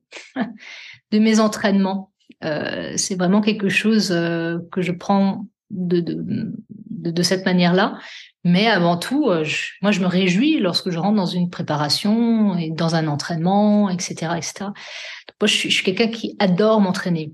[1.12, 2.12] de mes entraînements.
[2.44, 6.52] Euh, c'est vraiment quelque chose que je prends de, de,
[6.90, 7.98] de, cette manière-là.
[8.44, 9.44] Mais avant tout, euh,
[9.82, 14.32] moi, je me réjouis lorsque je rentre dans une préparation et dans un entraînement, etc.,
[14.36, 14.52] etc.
[14.60, 17.32] moi, je suis, quelqu'un qui adore m'entraîner.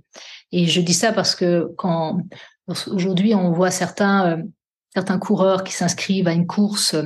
[0.52, 2.18] Et je dis ça parce que quand
[2.86, 4.42] aujourd'hui on voit certains euh,
[4.94, 6.96] certains coureurs qui s'inscrivent à une course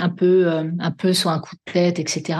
[0.00, 2.38] un peu euh, un peu sur un coup de tête, etc.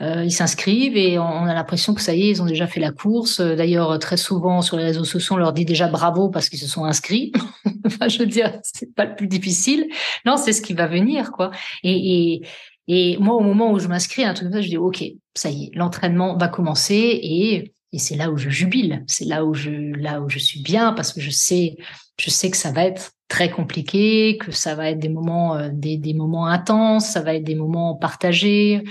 [0.00, 2.78] Euh, ils s'inscrivent et on a l'impression que ça y est, ils ont déjà fait
[2.78, 3.40] la course.
[3.40, 6.68] D'ailleurs, très souvent sur les réseaux sociaux, on leur dit déjà bravo parce qu'ils se
[6.68, 7.32] sont inscrits.
[7.86, 9.88] enfin, je veux dire, c'est pas le plus difficile.
[10.24, 11.50] Non, c'est ce qui va venir, quoi.
[11.82, 12.42] Et, et,
[12.88, 15.50] et moi, au moment où je m'inscris, un truc comme ça, je dis ok, ça
[15.50, 19.54] y est, l'entraînement va commencer et et c'est là où je jubile, c'est là où
[19.54, 21.76] je là où je suis bien parce que je sais
[22.20, 25.70] je sais que ça va être très compliqué, que ça va être des moments euh,
[25.72, 28.84] des, des moments intenses, ça va être des moments partagés,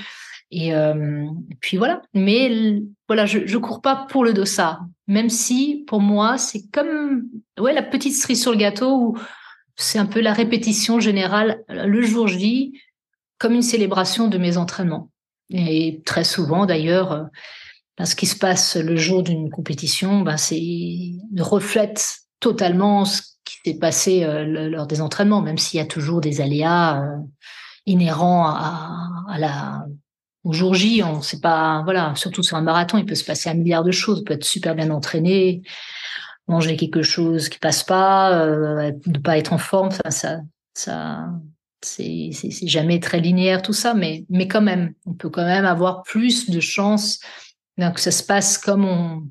[0.51, 1.25] et, euh,
[1.59, 2.01] puis voilà.
[2.13, 7.23] Mais voilà, je, je cours pas pour le dossard, même si pour moi c'est comme
[7.59, 9.17] ouais la petite cerise sur le gâteau où
[9.75, 12.79] c'est un peu la répétition générale le jour J
[13.37, 15.11] comme une célébration de mes entraînements.
[15.49, 17.27] Et très souvent d'ailleurs,
[17.97, 20.61] ben, ce qui se passe le jour d'une compétition, ben, c'est
[21.39, 26.21] reflète totalement ce qui s'est passé euh, lors des entraînements, même s'il y a toujours
[26.21, 27.17] des aléas euh,
[27.85, 29.85] inhérents à, à la
[30.47, 33.49] au jour J, on sait pas, voilà, surtout sur un marathon, il peut se passer
[33.49, 34.21] un milliard de choses.
[34.21, 35.61] On peut être super bien entraîné,
[36.47, 39.89] manger quelque chose qui passe pas, euh, ne pas être en forme.
[40.09, 40.39] ça,
[40.73, 41.27] ça,
[41.81, 45.65] c'est, c'est, jamais très linéaire tout ça, mais, mais quand même, on peut quand même
[45.65, 47.19] avoir plus de chances
[47.77, 49.27] que ça se passe comme on,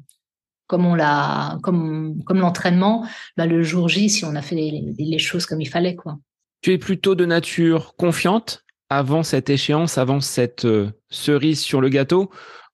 [0.66, 4.94] comme on l'a, comme, comme l'entraînement, bah, le jour J, si on a fait les,
[4.98, 6.18] les choses comme il fallait, quoi.
[6.60, 11.88] Tu es plutôt de nature confiante avant cette échéance, avant cette euh, cerise sur le
[11.88, 12.30] gâteau?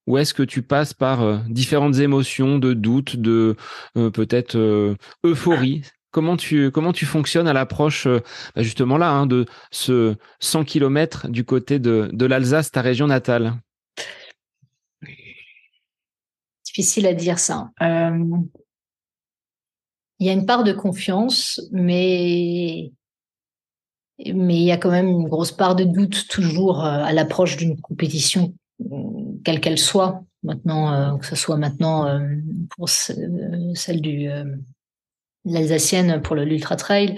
[0.06, 3.56] Ou est-ce que tu passes par euh, différentes émotions de doute, de
[3.96, 4.56] euh, peut-être
[5.24, 5.82] euphorie?
[6.10, 11.28] Comment tu comment tu fonctionnes à l'approche bah, justement là hein, de ce 100 km
[11.28, 13.54] du côté de, de l'Alsace, ta région natale?
[16.66, 17.70] Difficile à dire ça.
[20.22, 22.92] Il y a une part de confiance, mais
[24.18, 27.56] mais il y a quand même une grosse part de doute toujours euh, à l'approche
[27.56, 28.54] d'une compétition,
[29.44, 30.24] quelle qu'elle soit.
[30.44, 32.20] Maintenant, que ce soit maintenant
[32.76, 34.28] pour celle du
[35.44, 37.16] l'alsacienne pour l'ultra trail,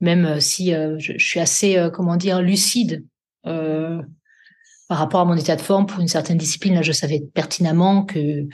[0.00, 3.04] même si je, suis assez, comment dire, lucide
[3.42, 6.74] par rapport à mon état de forme pour une certaine discipline.
[6.74, 8.46] Là, je savais pertinemment que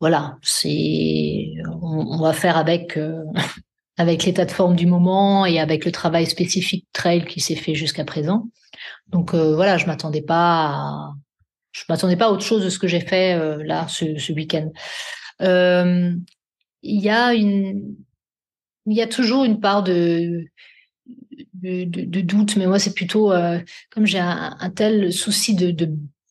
[0.00, 3.22] voilà, c'est on, va faire avec euh,
[3.96, 7.74] avec l'état de forme du moment et avec le travail spécifique trail qui s'est fait
[7.74, 8.48] jusqu'à présent.
[9.08, 11.12] Donc euh, voilà, je m'attendais pas
[11.72, 14.70] je m'attendais pas à autre chose de ce que j'ai fait euh, là ce, week-end.
[16.82, 17.96] Il y a une
[18.86, 20.46] il y a toujours une part de
[21.54, 23.58] de, doute, mais moi c'est plutôt euh,
[23.90, 25.90] comme j'ai un, tel souci de,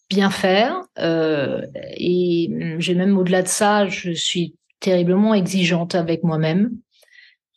[0.09, 1.61] bien faire euh,
[1.95, 6.71] et j'ai même au-delà de ça, je suis terriblement exigeante avec moi-même.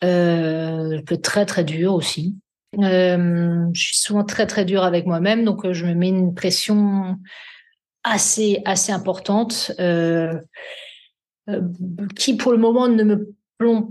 [0.04, 2.36] Euh, peux être très très dur aussi.
[2.76, 7.16] je suis souvent très très dure avec moi-même, donc je me mets une pression
[8.04, 9.72] assez assez importante
[12.16, 13.36] qui pour le moment ne me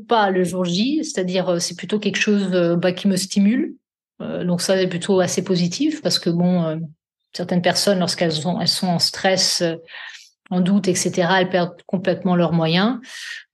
[0.08, 3.76] pas le jour J, c'est-à-dire euh, c'est plutôt quelque chose euh, bah, qui me stimule.
[4.21, 6.80] Euh, donc ça c'est plutôt assez positif parce que bon,
[7.34, 9.63] certaines personnes lorsqu'elles sont, elles sont en stress,
[10.50, 13.00] en doute, etc., elles perdent complètement leurs moyens.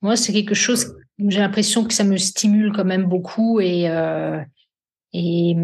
[0.01, 3.85] Moi c'est quelque chose, j'ai l'impression que ça me stimule quand même beaucoup et
[5.13, 5.55] et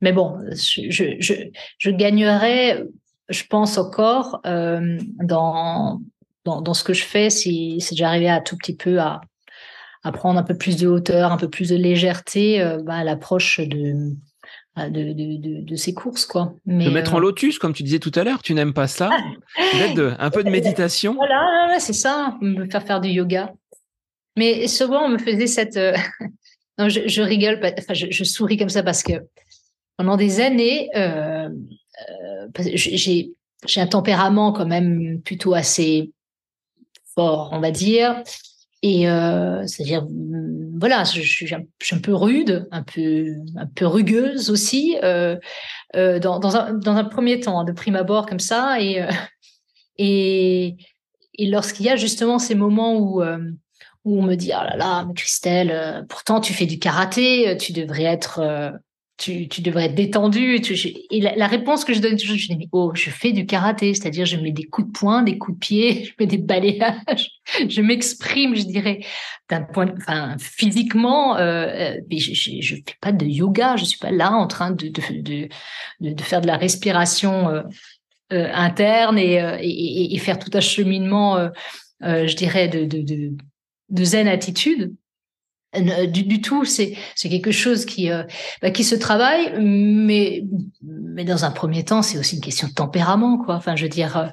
[0.00, 2.84] mais bon, je, je, je, gagnerais,
[3.28, 6.00] je pense encore dans,
[6.44, 9.20] dans, dans ce que je fais si, si j'arrivais à tout petit peu à,
[10.04, 13.04] à prendre un peu plus de hauteur, un peu plus de légèreté euh, bah, à
[13.04, 14.14] l'approche de,
[14.76, 16.26] de, de, de, ces courses.
[16.26, 16.54] Quoi.
[16.66, 18.88] Mais, de mettre en euh, lotus, comme tu disais tout à l'heure, tu n'aimes pas
[18.88, 19.10] ça
[19.72, 23.52] Peut-être un peu de méditation Voilà, c'est ça, me faire faire du yoga.
[24.36, 25.76] Mais souvent, on me faisait cette...
[25.76, 25.96] Euh,
[26.78, 29.12] non, je, rigole, enfin, je, souris comme ça parce que
[29.96, 31.48] pendant des années, euh,
[32.76, 33.34] j'ai
[33.76, 36.12] un tempérament quand même plutôt assez
[37.14, 38.22] fort, on va dire.
[38.82, 44.50] Et euh, c'est-à-dire, mm, voilà, je, suis un peu rude, un peu, un peu rugueuse
[44.50, 45.36] aussi, euh,
[45.94, 48.80] euh, dans, dans, un, dans un premier temps, hein, de prime abord comme ça.
[48.80, 49.06] Et, euh,
[49.98, 50.76] et,
[51.34, 53.38] et lorsqu'il y a justement ces moments où, euh,
[54.04, 57.56] où on me dit, oh là là, mais Christelle, euh, pourtant tu fais du karaté,
[57.58, 58.40] tu devrais être
[59.22, 60.56] tu, tu, devrais être détendu.
[61.10, 64.26] et la, réponse que je donne toujours, je dis, oh, je fais du karaté, c'est-à-dire
[64.26, 67.30] je mets des coups de poing, des coups de pied, je mets des balayages,
[67.68, 69.00] je m'exprime, je dirais,
[69.48, 74.10] d'un point, enfin, physiquement, euh, mais je, je, fais pas de yoga, je suis pas
[74.10, 75.48] là en train de, de,
[76.00, 77.62] de, de faire de la respiration euh,
[78.32, 81.48] euh, interne et, et, et, faire tout un cheminement,
[82.00, 83.36] je dirais, de, de, de,
[83.92, 84.94] de zen attitude.
[85.74, 88.24] Euh, du, tout, c'est c'est quelque chose qui euh,
[88.60, 90.44] bah, qui se travaille, mais
[90.82, 93.54] mais dans un premier temps, c'est aussi une question de tempérament, quoi.
[93.54, 94.26] Enfin, je veux dire, euh,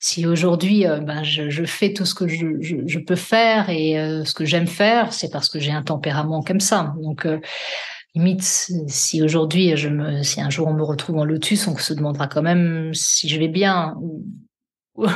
[0.00, 3.96] si aujourd'hui, ben, je, je, fais tout ce que je, je, je peux faire et
[4.24, 6.94] ce que j'aime faire, c'est parce que j'ai un tempérament comme ça.
[7.02, 7.26] Donc
[8.14, 11.92] limite, si aujourd'hui, je me, si un jour on me retrouve en lotus, on se
[11.92, 13.94] demandera quand même si je vais bien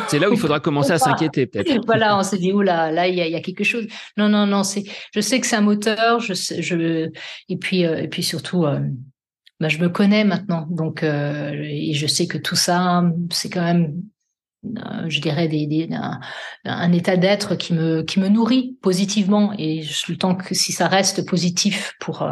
[0.08, 1.82] c'est là où il faudra commencer à s'inquiéter, peut-être.
[1.86, 3.86] Voilà, on s'est dit, oula, là, il y a, y a, quelque chose.
[4.16, 4.84] Non, non, non, c'est,
[5.14, 7.10] je sais que c'est un moteur, je sais, je,
[7.48, 8.80] et puis, euh, et puis surtout, euh,
[9.60, 13.62] bah, je me connais maintenant, donc, euh, et je sais que tout ça, c'est quand
[13.62, 13.94] même,
[15.08, 16.20] je dirais, des, des un,
[16.64, 20.88] un, état d'être qui me, qui me nourrit positivement, et le temps que si ça
[20.88, 22.26] reste positif pour,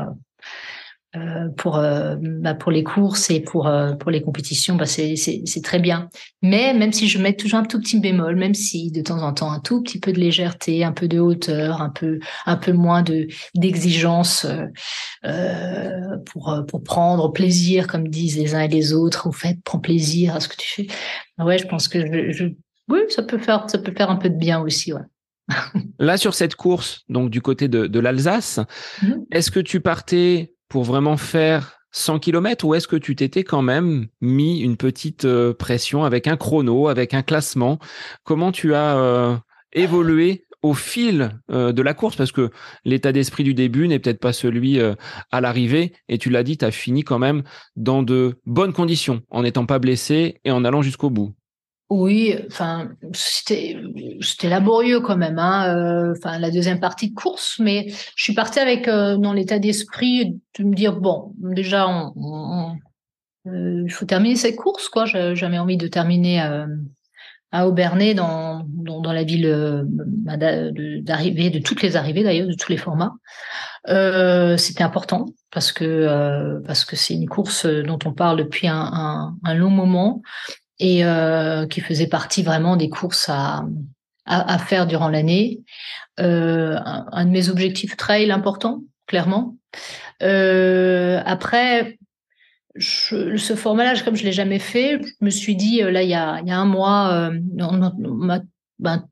[1.15, 5.15] euh, pour euh, bah, pour les courses et pour euh, pour les compétitions bah c'est
[5.17, 6.09] c'est très bien
[6.41, 9.35] mais même si je mets toujours un tout petit bémol même si de temps en
[9.35, 12.73] temps un tout petit peu de légèreté un peu de hauteur un peu un peu
[12.73, 14.47] moins de d'exigence
[16.25, 20.35] pour pour prendre plaisir comme disent les uns et les autres au fait prends plaisir
[20.35, 20.87] à ce que tu fais
[21.45, 22.45] ouais je pense que je, je
[22.89, 25.03] oui ça peut faire ça peut faire un peu de bien aussi ouais
[25.99, 28.61] Là, sur cette course, donc du côté de, de l'Alsace,
[29.03, 29.27] mm-hmm.
[29.33, 33.61] est-ce que tu partais pour vraiment faire 100 km ou est-ce que tu t'étais quand
[33.61, 37.79] même mis une petite euh, pression avec un chrono, avec un classement?
[38.25, 39.37] Comment tu as euh,
[39.75, 42.17] évolué au fil euh, de la course?
[42.17, 42.49] Parce que
[42.87, 46.65] l'état d'esprit du début n'est peut-être pas celui à l'arrivée et tu l'as dit, tu
[46.65, 47.43] as fini quand même
[47.77, 51.35] dans de bonnes conditions en n'étant pas blessé et en allant jusqu'au bout.
[51.95, 53.77] Oui, enfin, c'était,
[54.45, 57.85] laborieux quand même, hein, euh, enfin, la deuxième partie de course, mais
[58.17, 61.87] je suis partie avec, euh, dans l'état d'esprit de me dire, bon, déjà,
[63.47, 65.05] euh, il faut terminer cette course, quoi.
[65.05, 66.41] J'ai jamais envie de terminer
[67.51, 72.73] à Aubernay, dans, dans, la ville bah, d'arrivée, de toutes les arrivées d'ailleurs, de tous
[72.73, 73.13] les formats.
[74.57, 79.69] C'était important parce que parce que c'est une course dont on parle depuis un, long
[79.69, 80.23] moment
[80.83, 81.05] et
[81.71, 83.65] qui faisait partie vraiment des courses à,
[84.27, 85.61] à, faire durant l'année.
[86.19, 89.57] Un, un, de mes objectifs trail important, clairement.
[90.21, 91.99] après,
[92.79, 96.15] ce format-là, comme je l'ai jamais fait, je me suis dit, euh, là, il y
[96.15, 97.39] a, y a un mois, euh,
[98.79, 99.09] ben,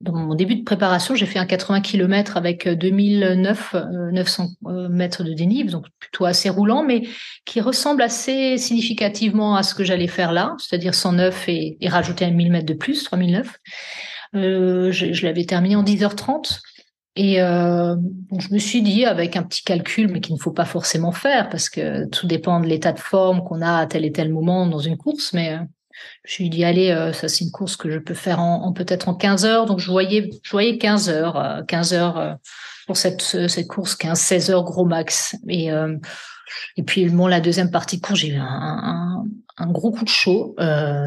[0.00, 4.48] dans mon début de préparation, j'ai fait un 80 km avec 2009 euh, 900
[4.90, 7.08] mètres de dénive, donc plutôt assez roulant, mais
[7.44, 12.24] qui ressemble assez significativement à ce que j'allais faire là, c'est-à-dire 109 et, et rajouter
[12.24, 13.58] un 1000 mètres de plus, 3009.
[14.34, 16.60] Euh, je, l'avais terminé en 10h30.
[17.16, 17.94] Et euh,
[18.38, 21.48] je me suis dit, avec un petit calcul, mais qu'il ne faut pas forcément faire,
[21.48, 24.66] parce que tout dépend de l'état de forme qu'on a à tel et tel moment
[24.66, 25.58] dans une course, mais euh,
[26.24, 28.72] je me suis dit, allez, euh, ça c'est une course que je peux faire en,
[28.72, 32.38] peut-être en 15 heures, donc je voyais, je voyais 15 heures, 15 euh, heures
[32.86, 35.36] pour cette, cette course, 15-16 heures gros max.
[35.48, 35.70] Et,
[36.76, 39.24] et puis, bon, la deuxième partie de course, j'ai eu un,
[39.56, 40.54] un, gros coup de chaud.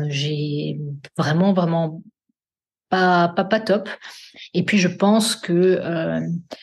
[0.10, 0.80] j'ai
[1.16, 2.02] vraiment, vraiment
[2.90, 3.90] pas, pas, top.
[4.54, 6.22] Et puis je pense que euh,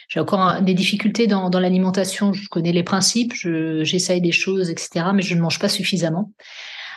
[0.09, 2.33] j'ai encore des difficultés dans, dans l'alimentation.
[2.33, 5.07] Je connais les principes, j'essaye des choses, etc.
[5.15, 6.33] Mais je ne mange pas suffisamment.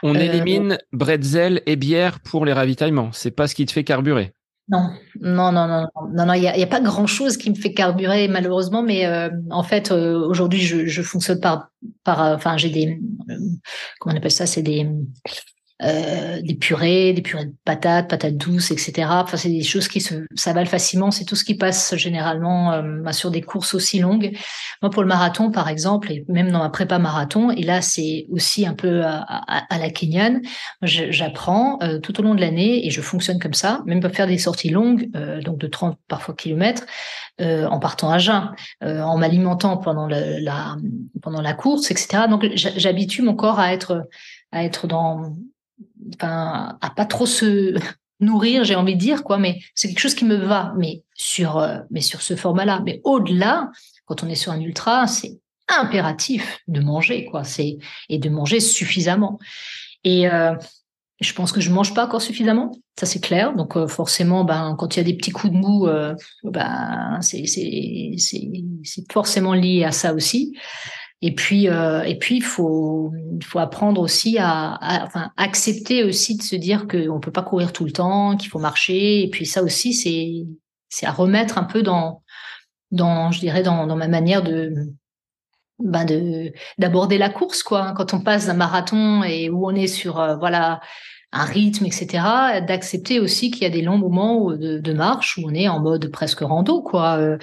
[0.04, 3.12] On euh, élimine bretzel et bière pour les ravitaillements.
[3.12, 4.34] C'est pas ce qui te fait carburer.
[4.70, 4.90] Non,
[5.22, 6.34] non, non, non, non, non.
[6.34, 9.92] Il n'y a, pas grand chose qui me fait carburer malheureusement, mais euh, en fait
[9.92, 11.70] aujourd'hui je, je fonctionne par,
[12.04, 13.00] par, enfin j'ai des,
[14.00, 14.86] comment on appelle ça, c'est des
[15.84, 19.08] euh, des purées, des purées de patates, patates douces, etc.
[19.12, 21.12] Enfin, c'est des choses qui se s'avalent facilement.
[21.12, 24.36] C'est tout ce qui passe généralement euh, bah, sur des courses aussi longues.
[24.82, 28.26] Moi, pour le marathon, par exemple, et même dans ma prépa marathon, et là, c'est
[28.32, 30.42] aussi un peu à, la kenyane,
[30.82, 34.26] j'apprends euh, tout au long de l'année et je fonctionne comme ça, même pour faire
[34.26, 35.12] des sorties longues,
[35.44, 36.88] donc de 30 parfois kilomètres,
[37.40, 38.52] en partant à jeun,
[38.82, 40.76] en m'alimentant pendant la
[41.22, 42.24] pendant la course, etc.
[42.28, 44.08] Donc, j'habitue mon corps à être
[44.52, 45.34] à être dans
[46.16, 47.78] enfin, à pas trop se
[48.20, 51.58] nourrir, j'ai envie de dire quoi, mais c'est quelque chose qui me va, mais sur,
[51.58, 52.82] euh, mais sur ce format-là.
[52.86, 53.72] Mais au-delà,
[54.06, 57.78] quand on est sur un ultra, c'est impératif de manger quoi, c'est
[58.10, 59.38] et de manger suffisamment.
[60.04, 60.56] Et euh,
[61.20, 63.56] je pense que je mange pas encore suffisamment, ça c'est clair.
[63.56, 65.88] Donc euh, forcément, ben quand il y a des petits coups de mou,
[66.44, 67.44] ben c'est
[69.12, 70.58] forcément lié à ça aussi.
[71.22, 73.12] Et puis, euh, et puis, il faut,
[73.44, 77.86] faut apprendre aussi à, enfin, accepter aussi de se dire qu'on peut pas courir tout
[77.86, 79.24] le temps, qu'il faut marcher.
[79.24, 80.46] Et puis ça aussi, c'est,
[80.90, 82.22] c'est à remettre un peu dans,
[82.92, 84.74] dans, je dirais, dans, dans ma manière de,
[85.80, 87.94] ben de, d'aborder la course, quoi.
[87.98, 90.82] Quand on passe d'un marathon et où on est sur, euh, voilà,
[91.34, 92.08] un rythme, etc.,
[92.66, 96.10] d'accepter aussi qu'il y a des longs moments de, marche où on est en mode
[96.10, 97.18] presque rando, quoi.
[97.18, 97.38] Euh,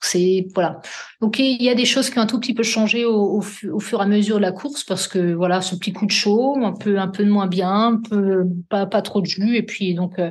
[0.00, 0.80] c'est voilà.
[1.20, 3.80] Donc il y a des choses qui ont un tout petit peu changé au, au,
[3.80, 6.56] fur et à mesure de la course parce que voilà, ce petit coup de chaud,
[6.62, 9.62] un peu un peu de moins bien, un peu pas pas trop de jus et
[9.62, 10.30] puis donc euh,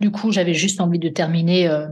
[0.00, 1.86] du coup j'avais juste envie de terminer euh,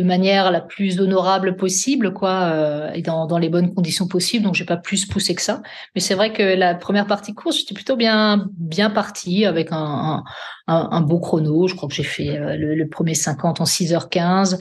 [0.00, 4.44] de manière la plus honorable possible, quoi, euh, et dans, dans, les bonnes conditions possibles.
[4.44, 5.62] Donc, j'ai pas plus poussé que ça.
[5.94, 10.24] Mais c'est vrai que la première partie course, j'étais plutôt bien, bien partie avec un,
[10.66, 11.68] un, beau chrono.
[11.68, 14.58] Je crois que j'ai fait le, le, premier 50 en 6h15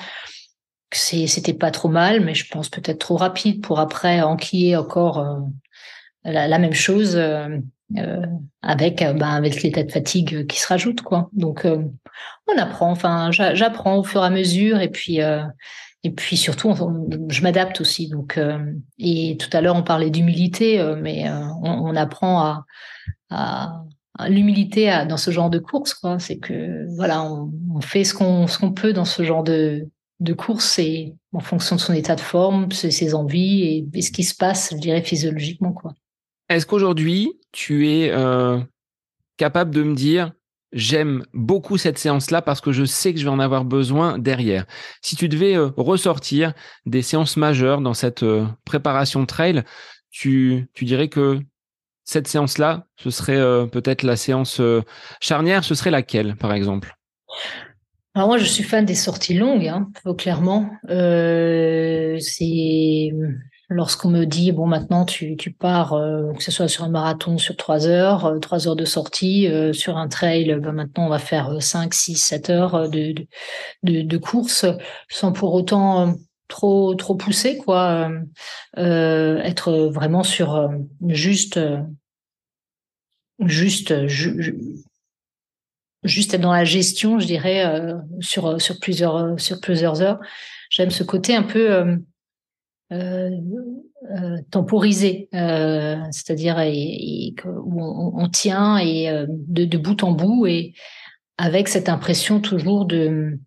[0.91, 5.39] c'était pas trop mal, mais je pense peut-être trop rapide pour après enquiller encore euh,
[6.23, 7.15] la, même chose
[7.97, 8.25] euh, euh,
[8.61, 11.29] avec ben, avec l'état de fatigue qui se rajoute quoi.
[11.33, 15.19] Donc on apprend, enfin j'apprends au fur et à mesure et puis
[16.03, 16.75] et puis surtout
[17.29, 18.09] je m'adapte aussi.
[18.09, 18.39] Donc
[18.97, 21.29] et tout à l'heure on parlait d'humilité, mais
[21.63, 22.63] on, apprend
[23.29, 23.83] à,
[24.17, 28.13] à l'humilité dans ce genre de course quoi c'est que voilà on, on fait ce
[28.13, 29.87] qu'on ce qu'on peut dans ce genre de
[30.19, 34.23] de course et en fonction de son état de forme, ses, envies et, ce qui
[34.23, 35.71] se passe, je dirais, physiologiquement.
[35.71, 35.93] quoi.
[36.49, 38.59] Est-ce qu'aujourd'hui, tu es euh,
[39.37, 40.31] capable de me dire
[40.71, 44.65] j'aime beaucoup cette séance-là parce que je sais que je vais en avoir besoin derrière.
[45.01, 46.53] Si tu devais euh, ressortir
[46.85, 49.63] des séances majeures dans cette euh, préparation trail,
[50.11, 51.39] tu, tu dirais que
[52.03, 54.59] cette séance-là, ce serait peut-être la séance
[55.21, 56.97] charnière, ce serait laquelle, par exemple?
[58.15, 59.87] Alors moi, je suis fan des sorties longues, hein,
[60.17, 60.71] clairement.
[60.87, 63.11] C'est
[63.69, 67.37] lorsqu'on me dit bon maintenant tu, tu pars euh, que ce soit sur un marathon
[67.37, 71.09] sur trois heures, euh, trois heures de sortie, euh, sur un trail, ben maintenant on
[71.09, 73.13] va faire cinq, six, sept heures de,
[73.83, 74.65] de, de, course
[75.09, 76.15] sans pour autant
[76.47, 78.09] trop trop pousser quoi.
[78.75, 80.69] être vraiment sur
[81.07, 81.59] juste
[83.39, 83.93] juste
[86.03, 87.65] juste être dans la gestion, je dirais,
[88.21, 90.19] sur, sur, plusieurs, sur plusieurs heures.
[90.69, 91.99] J'aime ce côté un peu
[92.91, 93.29] euh,
[94.09, 96.57] euh, temporisé, euh, c'est-à-dire
[97.45, 97.83] où
[98.19, 100.73] on, tient et de, de, bout en bout et
[101.37, 103.37] avec cette impression toujours de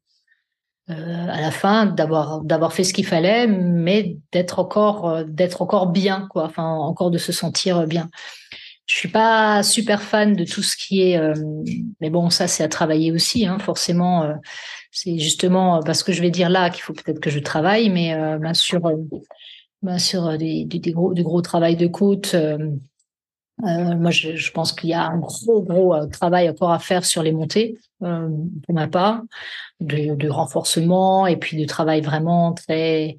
[0.86, 6.28] à la fin d'avoir d'avoir fait ce qu'il fallait, mais d'être encore d'être encore bien,
[6.30, 6.44] quoi.
[6.44, 8.10] Enfin, encore de se sentir bien.
[8.86, 11.20] Je suis pas super fan de tout ce qui est,
[12.00, 14.34] mais bon, ça c'est à travailler aussi, hein, forcément.
[14.92, 18.14] C'est justement parce que je vais dire là qu'il faut peut-être que je travaille, mais
[18.38, 18.80] bien sûr
[19.82, 22.34] bah, sur euh, des, des, gros, du gros travail de côte.
[22.34, 22.70] Euh,
[23.64, 27.04] euh, moi, je, je pense qu'il y a un gros, gros travail encore à faire
[27.04, 28.28] sur les montées, euh,
[28.64, 29.22] pour ma part,
[29.80, 33.18] de, de, renforcement et puis de travail vraiment très,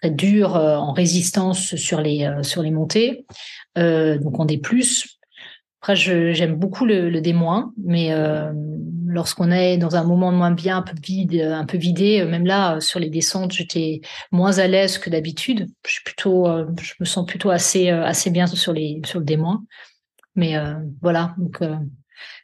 [0.00, 3.26] très dur en résistance sur les, sur les montées.
[3.78, 5.18] Euh, donc, on est plus.
[5.80, 7.34] Après, j'aime beaucoup le, le D-,
[7.76, 8.52] mais euh,
[9.14, 12.44] lorsqu'on est dans un moment de moins bien, un peu vide, un peu vidé, même
[12.44, 14.00] là sur les descentes, j'étais
[14.32, 15.68] moins à l'aise que d'habitude.
[15.86, 16.66] Je euh,
[17.00, 19.64] me sens plutôt assez euh, assez bien sur les sur le démoin.
[20.34, 21.60] Mais euh, voilà, donc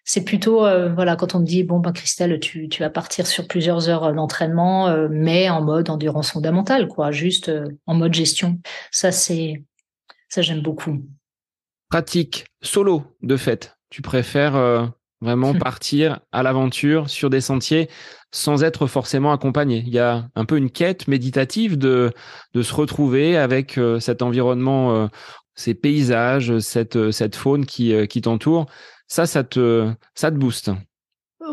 [0.04, 3.48] c'est plutôt voilà quand on me dit bon ben Christelle, tu tu vas partir sur
[3.48, 7.50] plusieurs heures d'entraînement, mais en mode endurance fondamentale, quoi, juste
[7.86, 8.60] en mode gestion.
[8.92, 9.64] Ça c'est
[10.28, 11.04] ça j'aime beaucoup.
[11.88, 13.76] Pratique solo de fait.
[13.90, 14.92] Tu préfères
[15.22, 17.90] Vraiment partir à l'aventure sur des sentiers
[18.32, 19.82] sans être forcément accompagné.
[19.86, 22.10] Il y a un peu une quête méditative de,
[22.54, 25.06] de se retrouver avec euh, cet environnement, euh,
[25.54, 28.66] ces paysages, cette, euh, cette faune qui, qui t'entoure.
[29.08, 30.70] Ça, ça te, ça te booste.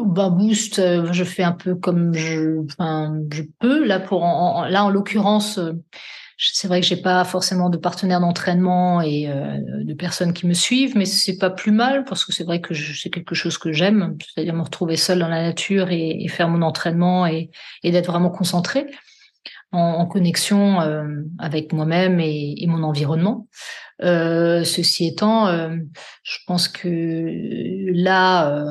[0.06, 0.76] Bah boost,
[1.12, 3.86] je fais un peu comme je, enfin, je peux.
[3.86, 5.60] Là, pour là en l'occurrence,
[6.38, 10.54] c'est vrai que j'ai pas forcément de partenaires d'entraînement et euh, de personnes qui me
[10.54, 13.72] suivent, mais c'est pas plus mal parce que c'est vrai que c'est quelque chose que
[13.72, 17.50] j'aime, c'est-à-dire me retrouver seule dans la nature et, faire mon entraînement et,
[17.84, 18.86] d'être vraiment concentré
[19.72, 21.04] en, connexion euh,
[21.40, 23.48] avec moi-même et, mon environnement.
[24.04, 28.62] Euh, ceci étant, je pense que là,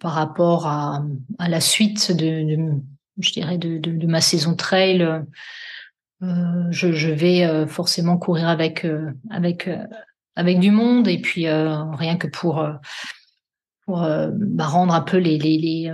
[0.00, 1.04] par rapport à,
[1.38, 2.80] la suite de,
[3.18, 5.08] je dirais de, de, ma saison trail
[6.70, 9.68] je, je, vais euh, forcément courir avec euh, avec
[10.36, 12.66] avec du monde et puis rien que pour
[13.84, 15.92] pour bah, rendre un peu les les, les,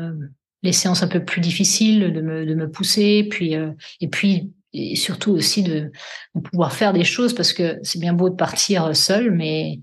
[0.62, 3.54] les séances un peu plus difficiles de me de me pousser puis
[4.00, 5.90] et puis et surtout aussi de,
[6.34, 9.80] de, pouvoir faire des choses parce que c'est bien beau de partir seul mais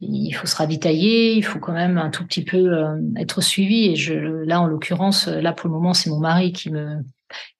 [0.00, 2.70] il faut se ravitailler, il faut quand même un tout petit peu
[3.16, 3.86] être suivi.
[3.86, 6.98] Et je, là, en l'occurrence, là pour le moment, c'est mon mari qui me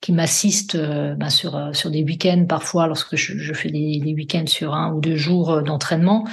[0.01, 4.15] qui m'assiste euh, ben sur euh, sur des week-ends parfois lorsque je, fais des, des
[4.15, 6.27] week-ends sur un ou deux jours euh, d'entraînement.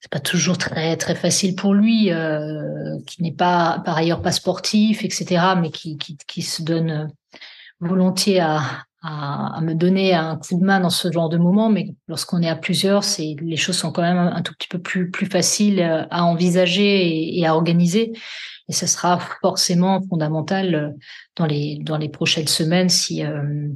[0.00, 4.32] C'est pas toujours très très facile pour lui euh, qui n'est pas par ailleurs pas
[4.32, 7.08] sportif etc mais qui qui, qui se donne
[7.80, 8.62] volontiers à,
[9.02, 12.40] à, à me donner un coup de main dans ce genre de moment mais lorsqu'on
[12.40, 15.26] est à plusieurs c'est les choses sont quand même un, tout petit peu plus plus
[15.26, 15.80] faciles
[16.10, 18.12] à envisager et, à organiser
[18.68, 20.90] et ce sera forcément fondamental euh,
[21.36, 23.68] dans les dans les prochaines semaines si euh,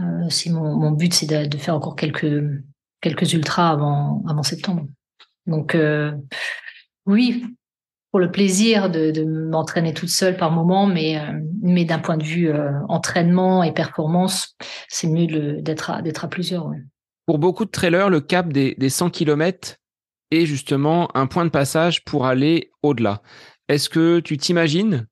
[0.00, 2.42] euh, si mon, mon but c'est de, de, faire encore quelques
[3.00, 4.86] quelques ultras avant avant septembre.
[5.46, 5.76] Donc
[7.04, 7.44] oui,
[8.12, 11.18] pour le plaisir de, m'entraîner toute seule par moment, mais
[11.60, 12.52] mais d'un point de vue
[12.88, 14.54] entraînement et performance,
[14.88, 16.70] c'est mieux d'être à à plusieurs.
[17.26, 19.76] Pour beaucoup de trailers, le cap des, des 100 km
[20.30, 23.22] est justement un point de passage pour aller au-delà.
[23.68, 25.06] Est-ce que tu t'imagines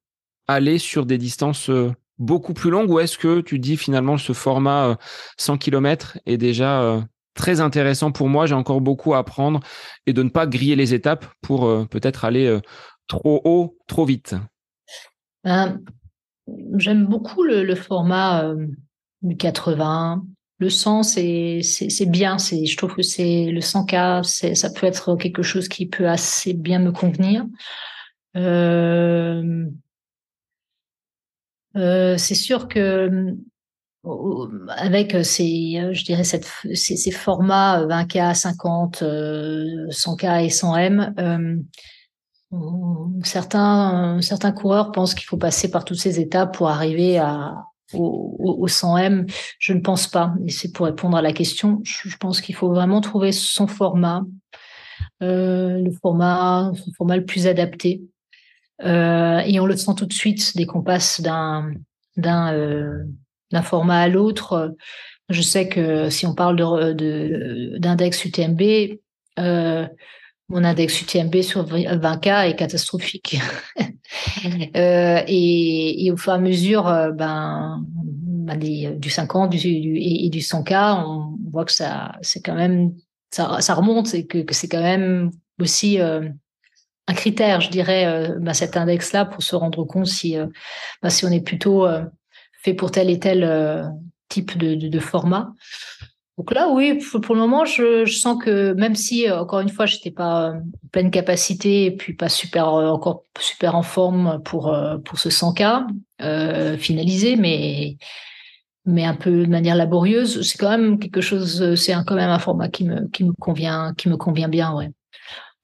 [0.49, 4.33] aller sur des distances euh, beaucoup plus longues ou est-ce que tu dis finalement ce
[4.33, 4.99] format
[5.39, 7.01] 100 euh, km est déjà euh,
[7.35, 9.61] très intéressant pour moi, j'ai encore beaucoup à apprendre
[10.07, 12.61] et de ne pas griller les étapes pour peut-être aller
[13.11, 14.35] trop haut, trop vite
[15.45, 15.81] ben,
[16.77, 18.55] J'aime beaucoup le, format
[19.23, 20.25] du 80.
[20.59, 21.61] Le 100, c'est
[22.07, 22.39] bien.
[22.39, 26.79] Je trouve que c'est le 100K, ça peut être quelque chose qui peut assez bien
[26.79, 27.45] me convenir.
[28.37, 29.67] Euh,
[31.77, 33.37] euh, c'est sûr que
[34.69, 41.63] avec ces, je dirais ces, formats 20K, 50, 100K et 100M, euh,
[43.23, 48.37] certains, certains coureurs pensent qu'il faut passer par toutes ces étapes pour arriver à, au,
[48.39, 49.31] au, 100M.
[49.59, 50.35] Je ne pense pas.
[50.47, 51.81] Et c'est pour répondre à la question.
[51.85, 54.25] Je, pense qu'il faut vraiment trouver son format,
[55.23, 58.03] euh, le format, son format le plus adapté.
[58.83, 61.73] Euh, et on le sent tout de suite dès qu'on passe d'un
[62.17, 63.05] d'un euh,
[63.53, 64.75] d'un format à l'autre.
[65.29, 68.99] Je sais que si on parle de d'index UTMB,
[69.39, 69.87] euh,
[70.51, 73.39] mon index UTMB sur 20K est catastrophique.
[74.77, 80.29] euh, et, et, au fur et à mesure, euh, ben, ben du 50 du, et,
[80.29, 82.93] du 100K, on voit que ça, c'est quand même,
[83.31, 85.31] ça, ça remonte et que, que c'est quand même
[85.61, 86.29] aussi euh,
[87.07, 90.47] un critère, je dirais, euh, ben, cet index-là pour se rendre compte si, euh,
[91.01, 91.87] ben, si on est plutôt
[92.63, 93.89] fait pour tel et tel
[94.29, 95.53] type de, de, de format.
[96.41, 99.85] Donc là, oui, pour, le moment, je, sens que même si, euh, encore une fois,
[99.85, 104.41] je n'étais pas en pleine capacité et puis pas super, euh, encore super en forme
[104.43, 105.87] pour, euh, pour ce 100K
[106.23, 107.99] euh, finalisé, mais,
[108.87, 112.39] mais un peu de manière laborieuse, c'est quand même quelque chose, c'est quand même un
[112.39, 114.89] format qui me, qui me convient, qui me convient bien, ouais.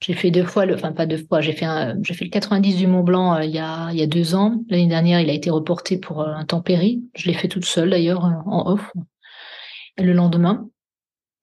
[0.00, 1.64] J'ai fait deux fois, le, enfin pas deux fois, j'ai fait
[2.04, 4.60] fait le 90 du Mont Blanc euh, il y a il y a deux ans.
[4.68, 7.02] L'année dernière, il a été reporté pour un tempérie.
[7.14, 8.92] Je l'ai fait toute seule d'ailleurs en off
[9.98, 10.68] le lendemain.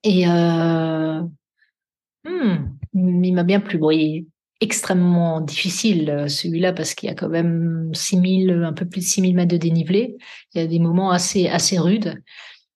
[0.04, 1.22] Et euh,
[2.26, 3.78] hmm, il m'a bien plu.
[3.78, 4.26] Bon, il est
[4.62, 9.06] extrêmement difficile euh, celui-là parce qu'il y a quand même 6000, un peu plus de
[9.06, 10.16] 6000 mètres de dénivelé.
[10.54, 12.22] Il y a des moments assez, assez rudes.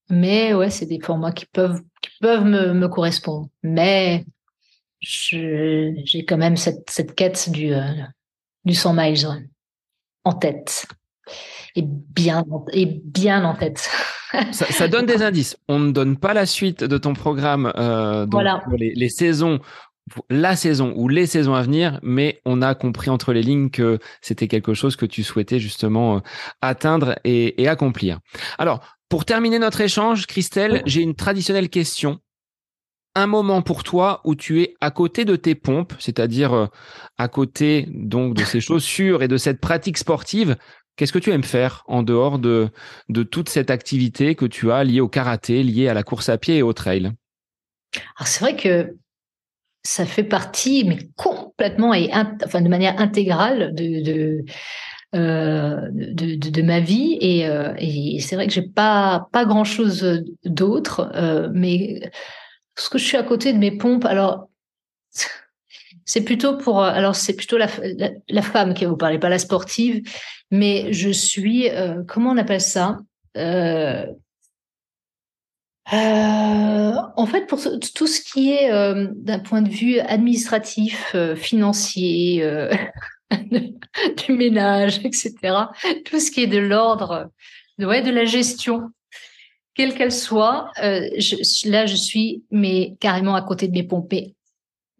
[0.09, 3.49] Mais ouais, c'est des formats qui peuvent, qui peuvent me, me correspondre.
[3.61, 4.25] Mais
[5.01, 7.82] j'ai quand même cette, cette quête du, euh,
[8.65, 9.28] du 100 miles
[10.23, 10.88] en tête.
[11.75, 13.89] Et bien, et bien en tête.
[14.51, 15.57] ça, donne des indices.
[15.67, 18.41] On ne donne pas la suite de ton programme euh, pour
[18.78, 19.59] les, saisons,
[20.30, 23.99] la saison ou les saisons à venir, mais on a compris entre les lignes que
[24.21, 26.19] c'était quelque chose que tu souhaitais justement euh,
[26.61, 28.19] atteindre et, accomplir.
[28.57, 32.19] Alors, pour terminer notre échange, Christelle, j'ai une traditionnelle question
[33.15, 36.67] un moment pour toi où tu es à côté de tes pompes, c'est-à-dire euh,
[37.17, 40.55] à côté donc de ces chaussures et de cette pratique sportive,
[40.97, 42.69] Qu'est-ce que tu aimes faire en dehors de,
[43.07, 46.37] de toute cette activité que tu as liée au karaté, liée à la course à
[46.37, 47.11] pied et au trail?
[48.17, 48.97] Alors c'est vrai que
[49.83, 52.09] ça fait partie, mais complètement et
[52.43, 54.45] enfin de manière intégrale de, de
[55.15, 60.25] euh, de, ma vie et, euh, et c'est vrai que j'ai pas pas grand chose
[60.43, 62.11] d'autre euh, mais
[62.75, 64.49] ce que je suis à côté de mes pompes alors
[66.08, 67.68] c'est plutôt pour alors c'est plutôt la,
[68.41, 70.01] femme qui vous parler pas la sportive
[70.51, 72.99] mais je suis, euh, comment on appelle ça
[73.36, 74.05] euh,
[75.93, 77.62] euh, en fait, pour
[77.95, 78.70] tout ce qui est
[79.16, 82.45] d'un point de vue administratif, financier,
[83.32, 85.34] du ménage, etc.,
[86.03, 87.32] tout ce qui est de l'ordre,
[87.80, 88.89] ouais, de la gestion,
[89.76, 94.36] quelle qu'elle soit, je, là, je suis mais carrément à côté de mes pompes.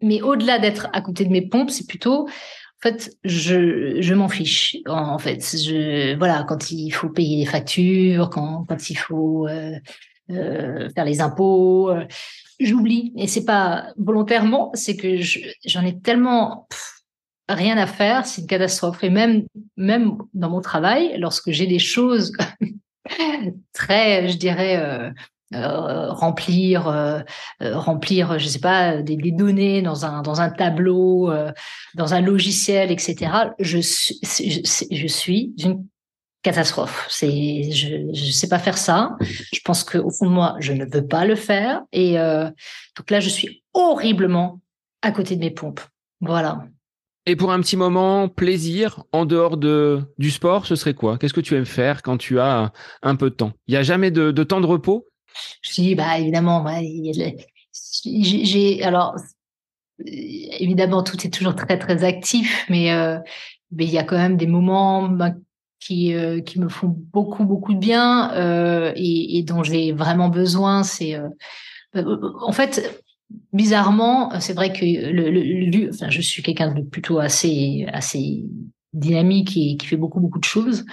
[0.00, 2.28] Mais au-delà d'être à côté de mes pompes, c'est plutôt
[2.78, 4.76] en fait, je, je m'en fiche.
[4.86, 9.72] En fait, je, voilà, quand il faut payer les factures, quand, quand il faut euh,
[10.30, 12.04] euh, faire les impôts, euh,
[12.60, 13.12] j'oublie.
[13.16, 15.16] Et c'est pas volontairement, c'est que
[15.64, 16.68] j'en ai tellement
[17.48, 19.02] rien à faire, c'est une catastrophe.
[19.02, 19.42] Et même,
[19.76, 22.32] même dans mon travail, lorsque j'ai des choses
[23.72, 25.12] très, je dirais,
[25.54, 27.20] euh, remplir euh,
[27.62, 31.32] euh, remplir je sais pas des, des, données dans un dans un tableau
[31.94, 35.86] dans un logiciel etc je suis je, suis une
[36.42, 37.06] catastrophe.
[37.08, 39.16] C'est je je sais pas faire ça.
[39.20, 41.80] Je pense que au fond de moi je ne veux pas le faire.
[41.92, 44.60] Et donc là je suis horriblement
[45.00, 45.80] à côté de mes pompes.
[46.20, 46.62] Voilà.
[47.24, 51.18] Et pour un petit moment, plaisir, en dehors de, du sport, ce serait quoi?
[51.18, 52.72] Qu'est-ce que tu aimes faire quand tu as
[53.02, 53.52] un peu de temps?
[53.66, 55.06] Il n'y a jamais de, de temps de repos?
[55.62, 56.64] Je dis, bah, évidemment,
[58.04, 59.16] j'ai, alors,
[60.04, 63.18] évidemment, tout est toujours très, très actif, mais, euh,
[63.72, 65.16] mais il y a quand même des moments
[65.80, 70.82] qui, euh, qui me font beaucoup, beaucoup de bien euh, et, dont j'ai vraiment besoin.
[70.82, 71.16] C'est,
[71.94, 73.02] en fait,
[73.52, 78.44] bizarrement, c'est vrai que je suis quelqu'un de plutôt assez, assez
[78.92, 80.84] dynamique et qui fait beaucoup, beaucoup de choses.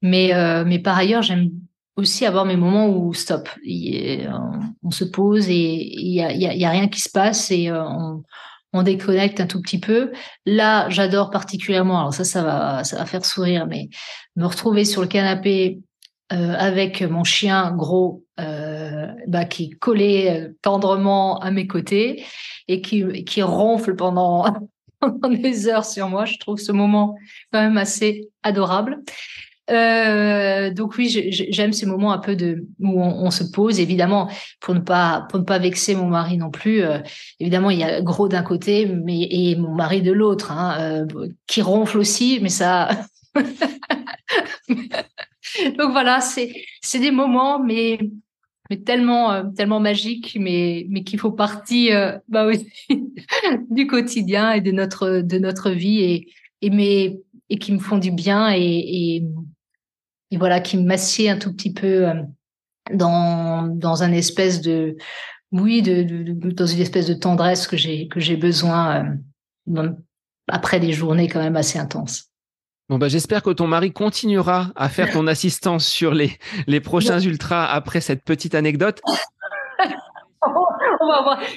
[0.00, 0.32] Mais,
[0.64, 1.50] mais par ailleurs, j'aime
[1.98, 3.48] aussi avoir mes moments où stop,
[4.82, 8.22] on, se pose et il y a, rien qui se passe et euh, on,
[8.72, 10.12] on, déconnecte un tout petit peu.
[10.46, 11.98] Là, j'adore particulièrement.
[11.98, 13.88] Alors ça, ça va, ça va faire sourire, mais
[14.36, 15.80] me retrouver sur le canapé
[16.30, 22.22] euh, avec mon chien gros euh, bah, qui est collé euh, tendrement à mes côtés
[22.68, 24.44] et qui, qui ronfle pendant
[25.26, 26.26] des heures sur moi.
[26.26, 27.16] Je trouve ce moment
[27.50, 29.02] quand même assez adorable.
[29.70, 34.74] Euh, donc oui, j'aime ces moments un peu de où on, se pose, évidemment, pour
[34.74, 36.82] ne pas pour ne pas vexer mon mari non plus.
[36.82, 36.98] Euh,
[37.38, 41.06] évidemment, il y a gros d'un côté, mais et mon mari de l'autre, hein, euh,
[41.46, 42.88] qui ronfle aussi, mais ça.
[44.68, 47.98] donc voilà, c'est c'est des moments, mais
[48.70, 51.88] mais tellement, tellement magique, mais, mais qui font partie
[52.28, 52.68] bah aussi,
[53.70, 56.28] du quotidien et de notre, de notre vie et,
[56.60, 59.22] et, mais, et qui me font du bien et,
[60.30, 62.06] et voilà, qui me massient un tout petit peu
[62.92, 64.96] dans, dans un espèce de,
[65.52, 69.16] oui, de, de, dans une espèce de tendresse que j'ai, que j'ai besoin
[69.76, 69.90] euh,
[70.48, 72.26] après des journées quand même assez intenses.
[72.88, 77.20] Bon bah j'espère que ton mari continuera à faire ton assistance sur les, les prochains
[77.20, 79.00] ultras après cette petite anecdote.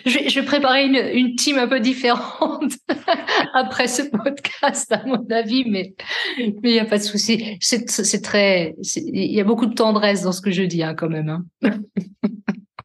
[0.06, 2.74] Je, vais, préparer une, une, team un peu différente
[3.54, 5.94] après ce podcast, à mon avis, mais
[6.38, 7.58] il n'y a pas de souci.
[7.62, 11.10] C'est très, il y a beaucoup de tendresse dans ce que je dis, hein, quand
[11.10, 11.30] même.
[11.30, 11.72] Hein.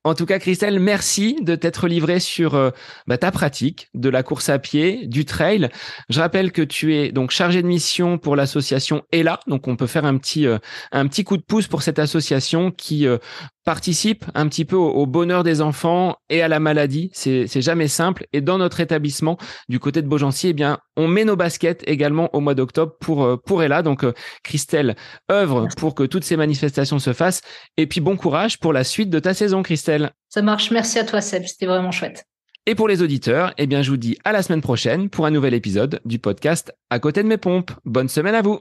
[0.07, 2.71] En tout cas, Christelle, merci de t'être livrée sur euh,
[3.09, 5.69] bah, ta pratique de la course à pied, du trail.
[6.09, 9.41] Je rappelle que tu es donc chargée de mission pour l'association ELA.
[9.49, 10.59] Donc, on peut faire un petit, euh,
[10.93, 13.19] un petit coup de pouce pour cette association qui euh,
[13.67, 17.11] participe un petit peu au, bonheur des enfants et à la maladie.
[17.13, 18.27] C'est, jamais simple.
[18.33, 19.37] Et dans notre établissement,
[19.69, 23.25] du côté de Beaugency, eh bien, on met nos baskets également au mois d'octobre pour,
[23.25, 23.83] euh, pour Ella.
[23.83, 24.13] Donc, euh,
[24.45, 24.95] Christelle
[25.31, 27.41] œuvre pour que toutes ces manifestations se fassent.
[27.77, 30.13] Et puis, bon courage pour la suite de ta saison, Christelle.
[30.29, 30.71] Ça marche.
[30.71, 31.45] Merci à toi, Seb.
[31.45, 32.25] C'était vraiment chouette.
[32.67, 35.31] Et pour les auditeurs, eh bien, je vous dis à la semaine prochaine pour un
[35.33, 37.73] nouvel épisode du podcast À côté de mes pompes.
[37.85, 38.61] Bonne semaine à vous.